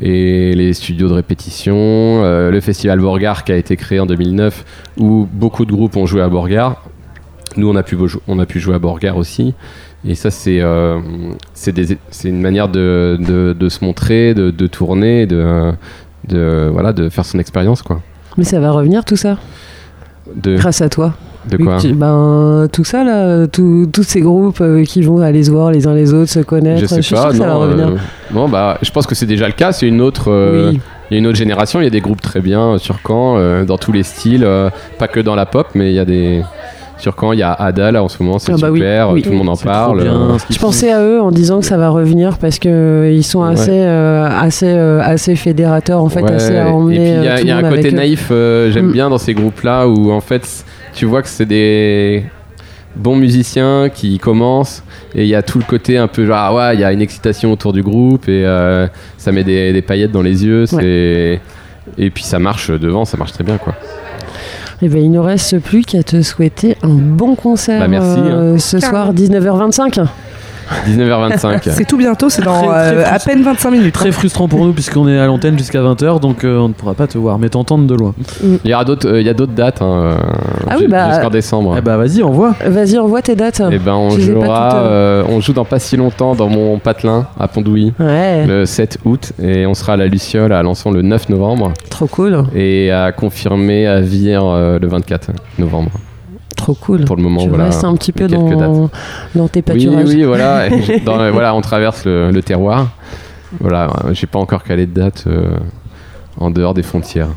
Et 0.00 0.54
les 0.54 0.72
studios 0.74 1.08
de 1.08 1.14
répétition, 1.14 1.74
euh, 1.76 2.50
le 2.52 2.60
festival 2.60 3.00
Borgard 3.00 3.42
qui 3.44 3.50
a 3.52 3.56
été 3.56 3.76
créé 3.76 3.98
en 3.98 4.06
2009 4.06 4.64
où 4.96 5.28
beaucoup 5.32 5.64
de 5.64 5.72
groupes 5.72 5.96
ont 5.96 6.06
joué 6.06 6.22
à 6.22 6.28
Borgard. 6.28 6.84
Nous, 7.56 7.68
on 7.68 7.74
a 7.74 7.82
pu, 7.82 7.96
on 8.28 8.38
a 8.38 8.46
pu 8.46 8.60
jouer 8.60 8.76
à 8.76 8.78
Borgard 8.78 9.16
aussi. 9.16 9.54
Et 10.06 10.14
ça, 10.14 10.30
c'est 10.30 10.60
euh, 10.60 11.00
une 12.24 12.40
manière 12.40 12.68
de, 12.68 13.18
de- 13.18 13.56
de 13.58 13.68
se 13.68 13.84
montrer, 13.84 14.32
de, 14.34 14.52
de 14.52 14.66
tourner, 14.68 15.26
de, 15.26 15.72
de, 16.28 16.68
voilà, 16.72 16.92
de 16.92 17.08
faire 17.08 17.24
son 17.24 17.38
expérience. 17.38 17.82
quoi. 17.82 18.00
Mais 18.36 18.44
ça 18.44 18.60
va 18.60 18.70
revenir 18.70 19.04
tout 19.04 19.16
ça, 19.16 19.36
De, 20.34 20.56
grâce 20.56 20.80
à 20.82 20.88
toi. 20.88 21.14
de 21.50 21.56
quoi? 21.56 21.78
Tu- 21.78 21.92
ben, 21.94 22.68
tout 22.72 22.84
ça 22.84 23.02
là, 23.04 23.46
tout- 23.46 23.88
tous 23.92 24.02
ces 24.04 24.20
groupes 24.20 24.60
euh, 24.60 24.84
qui 24.84 25.02
vont 25.02 25.20
aller 25.20 25.42
se 25.44 25.50
voir 25.50 25.70
les 25.72 25.86
uns 25.86 25.94
les 25.94 26.12
autres, 26.14 26.30
se 26.30 26.40
connaître. 26.40 26.80
Je 26.82 26.86
sais 26.86 27.02
suis 27.02 27.14
pas. 27.14 27.30
que 27.30 27.36
ça 27.36 27.46
va 27.46 27.54
non, 27.54 27.60
revenir. 27.60 27.88
euh, 27.88 27.96
bon, 28.30 28.48
bah, 28.48 28.78
je 28.82 28.90
pense 28.90 29.06
que 29.06 29.14
c'est 29.14 29.26
déjà 29.26 29.46
le 29.46 29.54
cas. 29.54 29.72
C'est 29.72 29.88
une 29.88 30.00
autre. 30.00 30.30
euh, 30.30 30.70
Oui. 30.72 30.80
Il 31.10 31.14
y 31.14 31.16
a 31.16 31.18
une 31.20 31.26
autre 31.26 31.38
génération. 31.38 31.80
Il 31.80 31.84
y 31.84 31.86
a 31.86 31.90
des 31.90 32.02
groupes 32.02 32.20
très 32.20 32.40
bien 32.42 32.76
sur 32.76 32.98
Caen, 33.06 33.64
dans 33.64 33.78
tous 33.78 33.92
les 33.92 34.02
styles, 34.02 34.46
pas 34.98 35.08
que 35.08 35.20
dans 35.20 35.34
la 35.34 35.46
pop, 35.46 35.68
mais 35.74 35.90
il 35.90 35.94
y 35.94 35.98
a 35.98 36.04
des. 36.04 36.42
Sur 36.98 37.14
Caen, 37.18 37.32
il 37.32 37.38
y 37.38 37.42
a 37.42 37.52
Ada 37.52 37.92
là 37.92 38.02
en 38.02 38.08
ce 38.08 38.20
moment, 38.22 38.38
c'est 38.40 38.52
Ah 38.52 38.56
bah 38.60 38.68
super. 38.74 39.10
oui. 39.10 39.22
Tout 39.22 39.30
le 39.30 39.36
monde 39.36 39.48
en 39.50 39.56
parle. 39.56 40.02
bien, 40.02 40.12
euh, 40.32 40.38
Je 40.50 40.58
pensais 40.58 40.90
à 40.90 41.00
eux 41.02 41.20
en 41.20 41.30
disant 41.30 41.60
que 41.60 41.64
ça 41.64 41.76
va 41.78 41.90
revenir 41.90 42.38
parce 42.38 42.58
que 42.58 42.68
euh, 42.68 43.10
ils 43.12 43.22
sont 43.22 43.42
Ouais. 43.44 43.52
assez, 43.52 43.70
euh, 43.72 44.28
assez, 44.28 44.66
euh, 44.66 45.00
assez 45.00 45.36
fédérateurs 45.36 46.02
en 46.02 46.08
fait, 46.08 46.22
Ouais, 46.22 46.32
assez 46.32 46.56
à 46.56 46.66
et 46.66 46.70
emmener. 46.70 46.96
puis 46.96 47.06
il 47.06 47.24
y 47.24 47.28
a, 47.28 47.40
y 47.40 47.50
un 47.52 47.70
côté 47.70 47.92
naïf, 47.92 48.28
euh, 48.32 48.72
j'aime 48.72 48.88
Mm. 48.88 48.92
bien 48.92 49.10
dans 49.10 49.18
ces 49.18 49.32
groupes-là 49.32 49.86
où 49.86 50.10
en 50.10 50.20
fait 50.20 50.64
tu 50.92 51.06
vois 51.06 51.22
que 51.22 51.28
c'est 51.28 51.46
des 51.46 52.24
bons 52.96 53.14
musiciens 53.16 53.90
qui 53.94 54.18
commencent 54.18 54.82
et 55.14 55.22
il 55.22 55.28
y 55.28 55.36
a 55.36 55.42
tout 55.42 55.58
le 55.58 55.64
côté 55.64 55.98
un 55.98 56.08
peu 56.08 56.26
genre 56.26 56.36
ah 56.36 56.52
ouais 56.54 56.74
il 56.74 56.80
y 56.80 56.84
a 56.84 56.90
une 56.92 57.00
excitation 57.02 57.52
autour 57.52 57.72
du 57.72 57.82
groupe 57.82 58.28
et 58.28 58.44
ça 59.18 59.30
met 59.30 59.44
des, 59.44 59.72
des 59.72 59.82
paillettes 59.82 60.10
dans 60.10 60.22
les 60.22 60.44
yeux 60.44 60.64
et 60.82 62.10
puis 62.10 62.24
ça 62.24 62.40
marche 62.40 62.70
devant 62.72 63.04
ça 63.04 63.16
marche 63.16 63.32
très 63.32 63.44
bien 63.44 63.56
quoi 63.58 63.74
Eh 64.80 64.88
ben, 64.88 65.02
il 65.02 65.10
ne 65.10 65.18
reste 65.18 65.58
plus 65.58 65.82
qu'à 65.82 66.02
te 66.04 66.22
souhaiter 66.22 66.76
un 66.82 66.94
bon 66.94 67.34
concert 67.34 67.80
Bah, 67.80 67.88
merci, 67.88 68.20
euh, 68.20 68.58
ce 68.58 68.78
soir 68.78 69.12
19h25. 69.12 70.06
19h25 70.88 71.70
C'est 71.70 71.84
tout 71.86 71.96
bientôt, 71.96 72.28
c'est 72.28 72.42
dans 72.42 72.58
Très, 72.62 72.92
très 72.92 72.96
euh, 72.96 73.04
à 73.10 73.18
peine 73.18 73.42
25 73.42 73.70
minutes. 73.70 73.94
Très 73.94 74.12
frustrant 74.12 74.48
pour 74.48 74.64
nous 74.64 74.72
puisqu'on 74.72 75.08
est 75.08 75.18
à 75.18 75.26
l'antenne 75.26 75.56
jusqu'à 75.58 75.80
20h 75.80 76.20
donc 76.20 76.44
euh, 76.44 76.58
on 76.58 76.68
ne 76.68 76.72
pourra 76.74 76.94
pas 76.94 77.06
te 77.06 77.18
voir 77.18 77.38
mais 77.38 77.48
t'entendre 77.48 77.86
de 77.86 77.94
loin. 77.94 78.14
il 78.64 78.70
y 78.70 78.74
aura 78.74 78.84
d'autres 78.84 79.08
euh, 79.08 79.20
il 79.20 79.26
y 79.26 79.30
a 79.30 79.34
d'autres 79.34 79.52
dates 79.52 79.82
hein, 79.82 79.86
euh, 79.86 80.16
Ah 80.68 80.74
oui, 80.76 80.82
ju- 80.84 80.88
bah, 80.88 81.12
jusqu'en 81.12 81.30
décembre 81.30 81.74
Eh 81.78 81.80
bah 81.80 81.96
vas-y 81.96 82.22
on 82.22 82.30
voit. 82.30 82.54
Vas-y, 82.66 82.98
envoie 82.98 83.22
tes 83.22 83.34
dates. 83.36 83.60
et 83.70 83.78
ben 83.78 83.94
on 83.94 84.10
Je 84.10 84.16
les 84.18 84.30
ai 84.30 84.34
pas 84.34 84.40
jouera 84.44 84.68
toutes, 84.70 84.78
euh, 84.82 85.22
on 85.28 85.40
joue 85.40 85.52
dans 85.52 85.64
pas 85.64 85.78
si 85.78 85.96
longtemps 85.96 86.34
dans 86.34 86.48
mon 86.48 86.78
patelin 86.78 87.26
à 87.38 87.48
Pondouilly 87.48 87.92
Ouais, 87.98 88.46
le 88.46 88.66
7 88.66 88.98
août 89.04 89.32
et 89.42 89.66
on 89.66 89.74
sera 89.74 89.94
à 89.94 89.96
la 89.96 90.06
Luciole 90.06 90.52
à 90.52 90.58
Alençon 90.58 90.90
le 90.90 91.02
9 91.02 91.28
novembre 91.30 91.72
trop 91.90 92.06
cool, 92.06 92.44
et 92.54 92.90
à 92.92 93.12
confirmer 93.12 93.86
à 93.86 94.00
Vire 94.00 94.44
euh, 94.44 94.78
le 94.78 94.86
24 94.88 95.30
novembre. 95.58 95.90
Trop 96.74 96.84
cool. 96.84 97.04
Pour 97.04 97.16
le 97.16 97.22
moment, 97.22 97.42
tu 97.42 97.48
voilà. 97.48 97.64
restes 97.64 97.84
un 97.84 97.94
petit 97.94 98.12
peu 98.12 98.26
dans, 98.28 98.90
dans 99.34 99.48
tes 99.48 99.60
Oui, 99.60 99.62
pâturages. 99.86 100.04
oui, 100.08 100.22
voilà. 100.24 100.68
J'ai- 100.80 101.00
dans- 101.04 101.18
euh, 101.20 101.30
voilà, 101.30 101.54
on 101.54 101.60
traverse 101.60 102.04
le, 102.04 102.30
le 102.30 102.42
terroir. 102.42 102.88
Voilà, 103.60 103.84
euh, 104.04 104.10
j'ai 104.12 104.26
pas 104.26 104.38
encore 104.38 104.62
calé 104.62 104.84
de 104.86 104.92
date 104.92 105.24
euh, 105.26 105.50
en 106.38 106.50
dehors 106.50 106.74
des 106.74 106.82
frontières. 106.82 107.28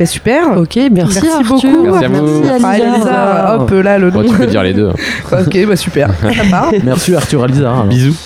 Mais 0.00 0.06
super. 0.06 0.56
Ok, 0.58 0.76
merci, 0.90 1.20
Merci 1.22 1.28
Arthur. 1.28 1.44
beaucoup. 1.70 1.82
Merci 1.84 2.04
à 2.04 2.08
vous. 2.08 2.42
Merci, 2.42 2.82
Ah, 3.08 3.56
hop 3.60 3.70
là 3.70 3.98
le 3.98 4.10
nom. 4.10 4.22
Bon, 4.22 4.28
tu 4.28 4.34
peux 4.36 4.46
dire 4.46 4.62
les 4.64 4.72
deux. 4.74 4.88
ok, 5.32 5.66
bah 5.68 5.76
super. 5.76 6.08
Ça 6.22 6.44
part. 6.50 6.72
Merci 6.82 7.14
Arthur 7.14 7.44
Alizar. 7.44 7.84
Bisous. 7.84 8.16